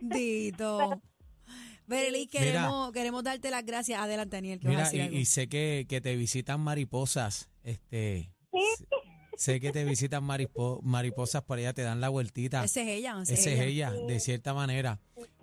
Dito. 0.00 1.00
Berely, 1.86 2.26
queremos, 2.28 2.92
queremos 2.92 3.22
darte 3.22 3.50
las 3.50 3.64
gracias. 3.64 4.00
Adelante, 4.00 4.36
Daniel, 4.36 4.58
que 4.58 4.68
vas 4.68 4.74
a 4.74 4.78
Mira, 4.78 4.84
decir 4.84 5.00
y, 5.00 5.02
algo. 5.04 5.16
y 5.18 5.24
sé 5.26 5.48
que, 5.48 5.86
que 5.88 6.00
te 6.00 6.16
visitan 6.16 6.60
mariposas. 6.60 7.50
Este, 7.62 8.30
sé- 8.52 8.86
sé 9.36 9.60
que 9.60 9.72
te 9.72 9.84
visitan 9.84 10.24
maripo- 10.24 10.80
mariposas 10.82 11.42
por 11.42 11.58
allá, 11.58 11.72
te 11.72 11.82
dan 11.82 12.00
la 12.00 12.08
vueltita. 12.08 12.64
Esa 12.64 12.82
es 12.82 12.88
ella, 12.88 13.22
esa 13.22 13.50
es 13.50 13.60
ella, 13.60 13.90
de 14.06 14.20
cierta 14.20 14.54
manera. 14.54 15.00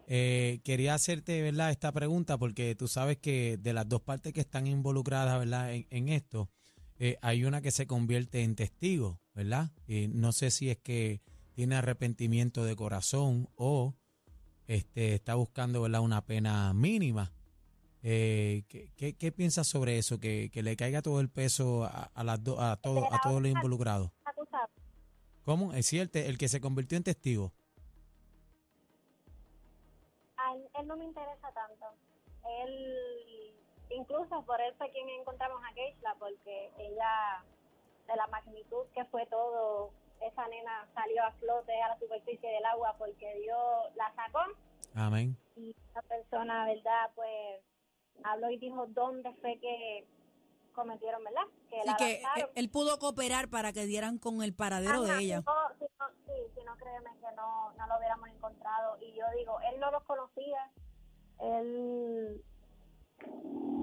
Eh, 0.08 0.60
quería 0.63 0.93
hacerte, 0.93 1.41
¿verdad?, 1.41 1.71
esta 1.71 1.91
pregunta 1.91 2.38
porque 2.38 2.75
tú 2.75 2.88
sabes 2.88 3.17
que 3.17 3.58
de 3.58 3.73
las 3.73 3.88
dos 3.88 4.01
partes 4.01 4.34
que 4.34 4.41
están 4.41 4.67
involucradas, 4.67 5.39
¿verdad?, 5.39 5.73
en, 5.73 5.88
en 5.89 6.10
esto, 6.10 6.49
eh, 6.99 7.17
hay 7.21 7.45
una 7.45 7.62
que 7.62 7.71
se 7.71 7.88
convierte 7.88 8.43
en 8.43 8.56
testigo, 8.56 9.21
¿verdad? 9.34 9.71
Y 9.88 10.08
no 10.10 10.34
sé 10.34 10.51
si 10.51 10.69
es 10.69 10.77
que 10.77 11.21
tiene 11.54 11.75
arrepentimiento 11.75 12.65
de 12.65 12.75
corazón 12.75 13.49
o 13.56 13.95
este, 14.67 15.15
está 15.15 15.36
buscando, 15.36 15.82
¿verdad?, 15.82 16.01
una 16.01 16.25
pena 16.25 16.73
mínima. 16.73 17.32
Eh, 18.03 18.63
¿qué, 18.67 18.91
qué, 18.97 19.13
qué 19.15 19.31
piensas 19.31 19.67
sobre 19.67 19.97
eso? 19.97 20.19
Que, 20.19 20.49
que 20.51 20.63
le 20.63 20.75
caiga 20.75 21.01
todo 21.01 21.19
el 21.19 21.29
peso 21.29 21.83
a, 21.85 22.09
a 22.13 22.23
las 22.23 22.43
do- 22.43 22.59
a, 22.59 22.75
todo, 22.77 23.13
a 23.13 23.19
todos 23.21 23.41
los 23.41 23.51
involucrados. 23.51 24.09
¿Cómo? 25.45 25.73
Es 25.73 25.85
cierto, 25.87 26.19
el 26.19 26.37
que 26.37 26.47
se 26.47 26.61
convirtió 26.61 26.97
en 26.97 27.03
testigo. 27.03 27.51
A 30.37 30.55
él, 30.55 30.63
él 30.79 30.87
no 30.87 30.97
me 30.97 31.05
interesa 31.05 31.51
tanto. 31.51 31.85
Él, 32.63 33.53
incluso 33.89 34.43
por 34.45 34.59
él 34.61 34.73
fue 34.77 34.89
quien 34.91 35.07
encontramos 35.09 35.61
a 35.63 35.73
Keishla, 35.73 36.15
porque 36.19 36.71
ella, 36.79 37.43
de 38.07 38.15
la 38.15 38.27
magnitud 38.27 38.85
que 38.93 39.05
fue 39.05 39.25
todo, 39.27 39.91
esa 40.21 40.47
nena 40.47 40.87
salió 40.93 41.23
a 41.23 41.31
flote 41.33 41.79
a 41.81 41.89
la 41.89 41.99
superficie 41.99 42.49
del 42.49 42.65
agua 42.65 42.95
porque 42.97 43.39
Dios 43.41 43.59
la 43.95 44.13
sacó 44.15 44.39
Amén. 44.93 45.35
y 45.55 45.75
esa 45.89 46.01
persona, 46.03 46.65
¿verdad? 46.65 47.09
Pues 47.15 47.61
habló 48.23 48.49
y 48.49 48.57
dijo 48.57 48.86
dónde 48.88 49.34
fue 49.41 49.57
que 49.60 50.07
cometieron, 50.73 51.23
¿verdad? 51.23 51.41
Que 51.69 51.81
Y 51.84 51.86
la 51.86 51.95
que 51.97 52.21
lanzaron. 52.21 52.49
él 52.55 52.69
pudo 52.69 52.97
cooperar 52.99 53.49
para 53.49 53.73
que 53.73 53.86
dieran 53.86 54.17
con 54.17 54.41
el 54.41 54.53
paradero 54.53 55.03
Ajá, 55.03 55.15
de 55.15 55.19
ella. 55.23 55.39
Si 55.39 55.45
no, 55.45 55.53
si 55.79 55.86
no, 55.99 56.05
sí, 56.25 56.51
si 56.57 56.63
no, 56.63 56.75
créeme 56.77 57.10
que 57.19 57.36
no, 57.36 57.71
no 57.73 57.88
lo 57.88 57.97
hubiéramos 57.97 58.29
encontrado. 58.29 58.97
Y 59.01 59.13
yo 59.13 59.25
digo, 59.38 59.60
él 59.71 59.79
no 59.79 59.91
los 59.91 60.03
conocía, 60.03 60.71
él 61.39 62.41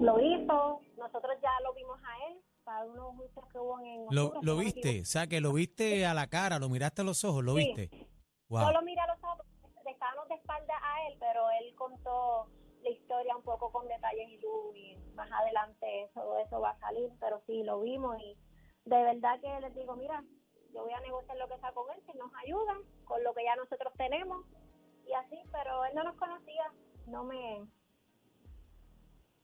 lo 0.01 0.19
hizo, 0.19 0.81
nosotros 0.97 1.37
ya 1.41 1.51
lo 1.63 1.73
vimos 1.73 1.99
a 2.03 2.27
él 2.31 2.37
para 2.63 2.85
unos 2.85 3.15
juicios 3.15 3.45
que 3.51 3.57
hubo 3.59 3.79
en 3.79 4.05
¿Lo, 4.09 4.25
octubre, 4.27 4.45
lo 4.45 4.57
viste? 4.57 5.01
O 5.01 5.05
sea, 5.05 5.27
que 5.27 5.41
lo 5.41 5.53
viste 5.53 6.05
a 6.05 6.13
la 6.13 6.27
cara, 6.27 6.59
lo 6.59 6.69
miraste 6.69 7.01
a 7.01 7.05
los 7.05 7.23
ojos, 7.23 7.43
lo 7.43 7.53
Sí. 7.55 7.65
viste. 7.65 7.83
equivoco. 7.83 8.09
Wow. 8.49 8.61
No 8.61 8.71
lo 8.73 8.81
miré 8.81 9.01
a 9.01 9.07
los 9.07 9.23
ojos, 9.23 9.45
estábamos 9.85 10.27
de 10.27 10.35
espalda 10.35 10.73
a 10.81 11.07
él, 11.07 11.17
pero 11.19 11.49
él 11.61 11.75
contó 11.75 12.47
la 12.89 12.95
historia 12.95 13.35
un 13.35 13.43
poco 13.43 13.71
con 13.71 13.87
detalles 13.87 14.29
y 14.29 14.37
luz 14.37 14.75
y 14.75 14.95
más 15.15 15.31
adelante 15.31 16.09
todo 16.13 16.39
eso 16.39 16.59
va 16.59 16.71
a 16.71 16.79
salir, 16.79 17.11
pero 17.19 17.41
sí, 17.45 17.63
lo 17.63 17.81
vimos 17.81 18.19
y 18.19 18.35
de 18.85 19.03
verdad 19.03 19.39
que 19.39 19.59
les 19.61 19.75
digo, 19.75 19.95
mira, 19.95 20.23
yo 20.73 20.83
voy 20.83 20.93
a 20.93 20.99
negociar 21.01 21.37
lo 21.37 21.47
que 21.47 21.59
sea 21.59 21.71
con 21.73 21.89
él, 21.91 22.01
si 22.11 22.17
nos 22.17 22.31
ayudan 22.43 22.77
con 23.05 23.23
lo 23.23 23.33
que 23.33 23.43
ya 23.43 23.55
nosotros 23.55 23.93
tenemos 23.97 24.45
y 25.05 25.13
así, 25.13 25.39
pero 25.51 25.85
él 25.85 25.95
no 25.95 26.03
nos 26.03 26.15
conocía, 26.15 26.73
no 27.07 27.23
me... 27.23 27.67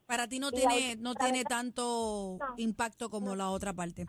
Para 0.08 0.28
ti 0.28 0.40
no 0.40 0.52
tiene, 0.52 0.96
no 0.98 1.16
tiene 1.16 1.44
tanto 1.46 2.38
No. 2.40 2.54
impacto 2.58 3.10
como 3.10 3.36
la 3.36 3.50
otra 3.50 3.74
parte. 3.74 4.06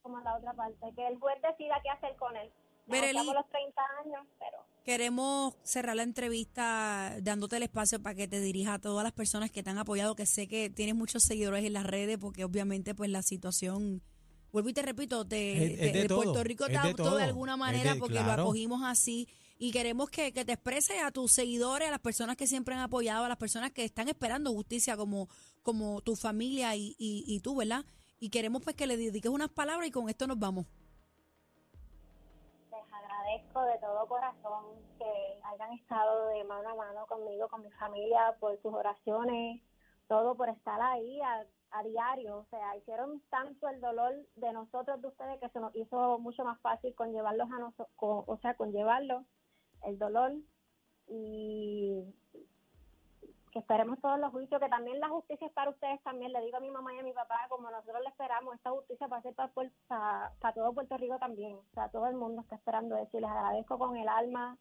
como 0.00 0.20
la 0.20 0.36
otra 0.36 0.54
parte, 0.54 0.92
que 0.94 1.06
el 1.06 1.18
juez 1.18 1.40
decida 1.42 1.80
qué 1.82 1.90
hacer 1.90 2.16
con 2.16 2.34
él. 2.36 2.50
Los 2.86 3.48
30 3.50 3.82
años, 4.02 4.26
pero 4.38 4.57
Queremos 4.88 5.54
cerrar 5.64 5.96
la 5.96 6.02
entrevista 6.02 7.14
dándote 7.20 7.58
el 7.58 7.62
espacio 7.64 8.00
para 8.00 8.14
que 8.14 8.26
te 8.26 8.40
dirijas 8.40 8.76
a 8.76 8.78
todas 8.78 9.04
las 9.04 9.12
personas 9.12 9.50
que 9.50 9.62
te 9.62 9.68
han 9.68 9.76
apoyado, 9.76 10.16
que 10.16 10.24
sé 10.24 10.48
que 10.48 10.70
tienes 10.70 10.94
muchos 10.94 11.24
seguidores 11.24 11.62
en 11.66 11.74
las 11.74 11.84
redes, 11.84 12.16
porque 12.16 12.42
obviamente 12.42 12.94
pues 12.94 13.10
la 13.10 13.20
situación, 13.20 14.00
vuelvo 14.50 14.70
y 14.70 14.72
te 14.72 14.80
repito, 14.80 15.26
te, 15.26 15.74
Es- 15.74 15.92
de 15.92 16.08
Puerto 16.08 16.42
Rico 16.42 16.64
te 16.64 16.72
de 16.72 16.78
adoptó 16.78 17.16
de 17.16 17.24
alguna 17.24 17.58
manera 17.58 17.92
de- 17.92 18.00
porque 18.00 18.14
claro. 18.14 18.28
lo 18.28 18.42
acogimos 18.44 18.80
así 18.82 19.28
y 19.58 19.72
queremos 19.72 20.08
que, 20.08 20.32
que 20.32 20.46
te 20.46 20.52
expreses 20.54 21.02
a 21.04 21.10
tus 21.10 21.32
seguidores, 21.32 21.88
a 21.88 21.90
las 21.90 22.00
personas 22.00 22.38
que 22.38 22.46
siempre 22.46 22.74
han 22.74 22.80
apoyado, 22.80 23.26
a 23.26 23.28
las 23.28 23.36
personas 23.36 23.72
que 23.72 23.84
están 23.84 24.08
esperando 24.08 24.54
justicia 24.54 24.96
como, 24.96 25.28
como 25.62 26.00
tu 26.00 26.16
familia 26.16 26.74
y, 26.76 26.96
y, 26.98 27.24
y 27.26 27.40
tú, 27.40 27.56
¿verdad? 27.56 27.84
Y 28.20 28.30
queremos 28.30 28.62
pues 28.62 28.74
que 28.74 28.86
le 28.86 28.96
dediques 28.96 29.30
unas 29.30 29.50
palabras 29.50 29.86
y 29.86 29.90
con 29.90 30.08
esto 30.08 30.26
nos 30.26 30.38
vamos. 30.38 30.64
De 33.62 33.78
todo 33.78 34.06
corazón 34.06 34.64
que 34.98 35.40
hayan 35.44 35.72
estado 35.72 36.28
de 36.28 36.44
mano 36.44 36.70
a 36.70 36.74
mano 36.74 37.06
conmigo, 37.06 37.48
con 37.48 37.62
mi 37.62 37.70
familia, 37.72 38.36
por 38.40 38.60
sus 38.60 38.72
oraciones, 38.72 39.62
todo 40.06 40.36
por 40.36 40.48
estar 40.48 40.80
ahí 40.80 41.20
a, 41.20 41.44
a 41.70 41.82
diario. 41.82 42.38
O 42.38 42.44
sea, 42.50 42.76
hicieron 42.76 43.22
tanto 43.30 43.68
el 43.68 43.80
dolor 43.80 44.14
de 44.36 44.52
nosotros, 44.52 45.00
de 45.00 45.08
ustedes, 45.08 45.40
que 45.40 45.48
se 45.50 45.60
nos 45.60 45.74
hizo 45.74 46.18
mucho 46.18 46.44
más 46.44 46.60
fácil 46.60 46.94
conllevarlos 46.94 47.50
a 47.50 47.58
nosotros, 47.58 47.88
o 47.98 48.38
sea, 48.42 48.54
conllevarlo, 48.54 49.24
el 49.82 49.98
dolor. 49.98 50.32
Y 51.06 52.04
que 53.58 53.62
esperemos 53.62 53.98
todos 54.00 54.18
los 54.20 54.30
juicios, 54.30 54.60
que 54.60 54.68
también 54.68 55.00
la 55.00 55.08
justicia 55.08 55.46
es 55.48 55.52
para 55.52 55.70
ustedes 55.70 56.00
también. 56.04 56.32
Le 56.32 56.40
digo 56.42 56.58
a 56.58 56.60
mi 56.60 56.70
mamá 56.70 56.94
y 56.94 56.98
a 56.98 57.02
mi 57.02 57.12
papá, 57.12 57.34
como 57.48 57.68
nosotros 57.70 58.00
le 58.02 58.08
esperamos, 58.08 58.54
esta 58.54 58.70
justicia 58.70 59.06
va 59.08 59.16
a 59.16 59.22
ser 59.22 59.34
para, 59.34 59.52
Puer- 59.52 59.72
para, 59.88 60.32
para 60.40 60.54
todo 60.54 60.72
Puerto 60.72 60.96
Rico 60.96 61.18
también. 61.18 61.56
O 61.56 61.74
sea, 61.74 61.88
todo 61.88 62.06
el 62.06 62.14
mundo 62.14 62.42
está 62.42 62.54
esperando 62.56 62.96
eso 62.96 63.18
y 63.18 63.20
les 63.20 63.30
agradezco 63.30 63.78
con 63.78 63.96
el 63.96 64.08
alma. 64.08 64.56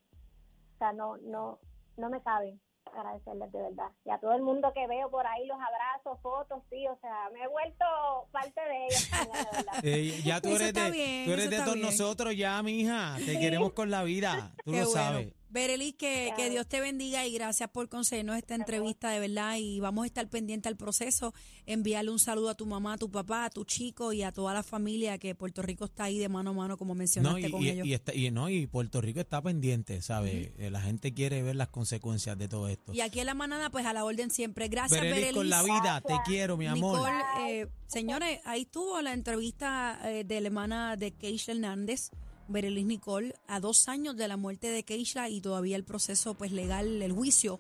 O 0.76 0.78
sea, 0.80 0.94
no, 0.94 1.18
no, 1.18 1.60
no 1.98 2.10
me 2.10 2.22
cabe 2.22 2.58
agradecerles 2.96 3.52
de 3.52 3.62
verdad. 3.62 3.90
Y 4.06 4.10
a 4.10 4.18
todo 4.18 4.34
el 4.34 4.42
mundo 4.42 4.72
que 4.74 4.88
veo 4.88 5.12
por 5.12 5.28
ahí, 5.28 5.46
los 5.46 5.58
abrazos, 5.60 6.20
fotos, 6.22 6.64
sí, 6.70 6.88
o 6.88 6.96
sea, 7.02 7.30
me 7.34 7.44
he 7.44 7.48
vuelto 7.48 7.86
parte 8.32 8.62
de 8.62 8.86
ellos 8.86 9.10
también, 9.10 9.44
de 9.44 9.52
verdad. 9.58 9.74
Eh, 9.84 10.22
ya 10.24 10.40
tú 10.42 10.48
Eso 10.50 10.64
eres 10.64 10.74
de, 10.74 10.92
bien, 10.92 11.26
tú 11.26 11.32
eres 11.34 11.50
de 11.50 11.58
todos 11.58 11.74
bien. 11.76 11.86
nosotros 11.86 12.36
ya, 12.36 12.64
mija. 12.64 13.16
Te 13.24 13.38
queremos 13.40 13.74
con 13.74 13.92
la 13.92 14.04
vida. 14.04 14.54
Tú 14.64 14.72
Qué 14.72 14.82
lo 14.82 14.86
bueno. 14.88 14.92
sabes. 15.02 15.34
Berelis, 15.50 15.96
que, 15.96 16.34
que. 16.36 16.50
Dios 16.50 16.68
te 16.68 16.80
bendiga 16.82 17.26
y 17.26 17.34
gracias 17.34 17.70
por 17.70 17.88
concedernos 17.90 18.38
esta 18.38 18.56
entrevista 18.56 19.10
de 19.12 19.20
verdad 19.20 19.56
y 19.58 19.80
vamos 19.80 20.04
a 20.04 20.08
estar 20.08 20.28
pendientes 20.30 20.70
al 20.70 20.78
proceso, 20.78 21.34
enviarle 21.66 22.12
un 22.12 22.20
saludo 22.20 22.50
a 22.50 22.56
tu 22.56 22.66
mamá, 22.66 22.94
a 22.94 22.98
tu 22.98 23.10
papá, 23.12 23.46
a 23.46 23.50
tu 23.50 23.64
chico 23.66 24.12
y 24.14 24.24
a 24.24 24.32
toda 24.32 24.54
la 24.54 24.64
familia 24.64 25.18
que 25.18 25.36
Puerto 25.36 25.62
Rico 25.62 25.86
está 25.86 26.06
ahí 26.06 26.18
de 26.20 26.30
mano 26.30 26.50
a 26.52 26.54
mano 26.54 26.78
como 26.78 26.94
No, 26.94 27.00
mencionaste 27.00 27.48
y, 27.48 27.52
con 27.52 27.62
y- 27.62 27.70
ellos. 27.70 27.88
y 27.88 27.94
está- 27.94 28.14
y 28.14 28.32
no, 28.32 28.50
y 28.50 28.68
Puerto 28.68 29.02
Rico 29.02 29.20
está 29.20 29.42
pendiente, 29.42 30.02
¿sabes? 30.02 30.52
Eh, 30.58 30.70
La 30.72 30.82
gente 30.82 31.14
quiere 31.14 31.42
ver 31.44 31.56
las 31.56 31.70
consecuencias 31.70 32.38
de 32.38 32.48
todo 32.48 32.68
esto. 32.68 32.94
Y 32.94 33.02
aquí 33.02 33.20
en 33.20 33.26
la 33.28 33.34
manada, 33.34 33.70
pues 33.70 33.86
a 33.86 33.94
la 33.94 34.04
orden 34.06 34.30
siempre. 34.32 34.68
Gracias, 34.68 35.00
Berelis 35.00 35.16
Berelis. 35.34 35.36
con 35.36 35.50
la 35.50 35.64
vida, 35.64 36.02
te 36.02 36.14
quiero, 36.26 36.58
mi 36.58 36.68
amor. 36.68 36.98
Nicole, 37.00 37.24
eh, 37.62 37.68
señores, 37.88 38.40
ahí 38.46 38.62
estuvo 38.64 39.02
la 39.02 39.14
entrevista 39.14 40.00
eh, 40.06 40.24
de 40.24 40.42
la 40.42 40.48
hermana 40.48 40.96
de 40.98 41.12
Keisha 41.12 41.52
Hernández, 41.54 42.10
Berelis 42.48 42.86
Nicole, 42.86 43.34
a 43.48 43.60
dos 43.60 43.88
años 43.88 44.16
de 44.18 44.28
la 44.28 44.38
muerte 44.38 44.70
de 44.70 44.84
Keisha 44.84 45.30
y 45.30 45.42
todavía 45.42 45.76
el 45.76 45.84
proceso 45.84 46.34
pues 46.34 46.52
legal, 46.52 47.02
el 47.02 47.12
juicio, 47.12 47.60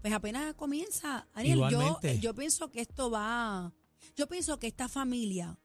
pues 0.00 0.12
apenas 0.12 0.54
comienza. 0.54 1.26
Ariel, 1.34 1.60
yo, 1.70 2.00
yo 2.20 2.34
pienso 2.34 2.70
que 2.70 2.80
esto 2.80 3.10
va, 3.10 3.72
yo 4.16 4.26
pienso 4.26 4.58
que 4.58 4.66
esta 4.66 4.88
familia 4.88 5.58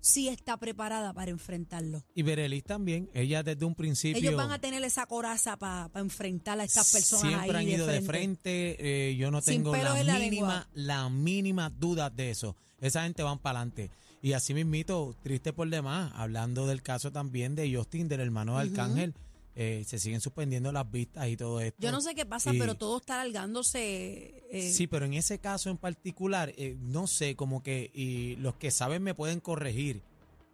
sí 0.00 0.28
está 0.28 0.56
preparada 0.56 1.12
para 1.12 1.30
enfrentarlo. 1.30 2.02
Y 2.14 2.22
Berelis 2.22 2.64
también, 2.64 3.10
ella 3.14 3.42
desde 3.42 3.64
un 3.64 3.74
principio 3.74 4.18
Ellos 4.20 4.36
van 4.36 4.50
a 4.50 4.58
tener 4.58 4.82
esa 4.84 5.06
coraza 5.06 5.56
para 5.56 5.88
enfrentar 5.94 6.60
a 6.60 6.64
estas 6.64 6.90
personas 6.90 7.28
siempre 7.28 7.58
ahí 7.58 7.66
han 7.66 7.72
ido 7.72 7.86
de 7.86 8.00
frente. 8.00 8.76
frente. 8.76 9.10
eh, 9.10 9.16
yo 9.16 9.30
no 9.30 9.42
tengo 9.42 9.74
la 9.74 10.18
mínima, 10.18 10.68
la 10.74 11.08
mínima 11.08 11.70
duda 11.70 12.10
de 12.10 12.30
eso. 12.30 12.56
Esa 12.80 13.02
gente 13.02 13.22
van 13.22 13.38
para 13.38 13.60
adelante. 13.60 13.90
Y 14.22 14.32
así 14.34 14.52
mismito, 14.52 15.16
triste 15.22 15.52
por 15.52 15.68
demás, 15.68 16.12
hablando 16.14 16.66
del 16.66 16.82
caso 16.82 17.10
también 17.10 17.54
de 17.54 17.74
Justin, 17.74 18.08
del 18.08 18.20
hermano 18.20 18.58
de 18.58 18.68
Arcángel, 18.68 19.14
eh, 19.54 19.84
se 19.86 19.98
siguen 19.98 20.20
suspendiendo 20.20 20.70
las 20.72 20.90
vistas 20.90 21.28
y 21.28 21.36
todo 21.36 21.60
esto. 21.60 21.76
Yo 21.80 21.90
no 21.92 22.00
sé 22.00 22.14
qué 22.14 22.24
pasa, 22.26 22.54
Y- 22.54 22.58
pero 22.58 22.76
todo 22.76 22.98
está 22.98 23.20
alargándose. 23.20 24.44
eh, 24.50 24.72
Sí, 24.72 24.86
pero 24.86 25.04
en 25.06 25.14
ese 25.14 25.38
caso 25.38 25.70
en 25.70 25.76
particular, 25.76 26.52
eh, 26.56 26.76
no 26.80 27.06
sé, 27.06 27.36
como 27.36 27.62
que, 27.62 27.90
y 27.94 28.36
los 28.36 28.54
que 28.56 28.70
saben 28.70 29.02
me 29.02 29.14
pueden 29.14 29.40
corregir, 29.40 30.02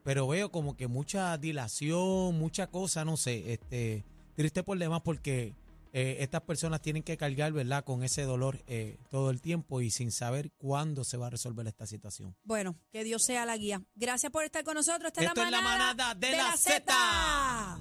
pero 0.03 0.27
veo 0.29 0.51
como 0.51 0.77
que 0.77 0.87
mucha 0.89 1.37
dilación, 1.39 2.39
mucha 2.39 2.69
cosa, 2.69 3.05
no 3.05 3.17
sé, 3.17 3.53
este, 3.53 4.05
triste 4.35 4.63
por 4.63 4.79
demás 4.79 5.03
porque 5.05 5.55
eh, 5.93 6.19
estas 6.21 6.43
personas 6.43 6.83
tienen 6.83 7.03
que 7.03 7.17
cargar, 7.17 7.53
¿verdad?, 7.53 7.83
con 7.85 8.03
ese 8.03 8.23
dolor 8.23 8.63
todo 9.11 9.31
el 9.31 9.41
tiempo 9.41 9.81
y 9.81 9.91
sin 9.91 10.11
saber 10.13 10.51
cuándo 10.59 11.05
se 11.05 11.17
va 11.17 11.29
a 11.29 11.31
resolver 11.31 11.67
esta 11.67 11.87
situación. 11.87 12.37
Bueno, 12.45 12.77
que 12.93 13.03
Dios 13.03 13.25
sea 13.25 13.47
la 13.47 13.57
guía. 13.57 13.83
Gracias 13.95 14.31
por 14.31 14.45
estar 14.45 14.63
con 14.63 14.75
nosotros. 14.75 15.09
Esta 15.09 15.23
Esto 15.25 15.43
es 15.43 15.51
la 15.51 15.63
manada, 15.63 16.15
de 16.15 16.33
la 16.33 16.55
Zeta. 16.59 17.81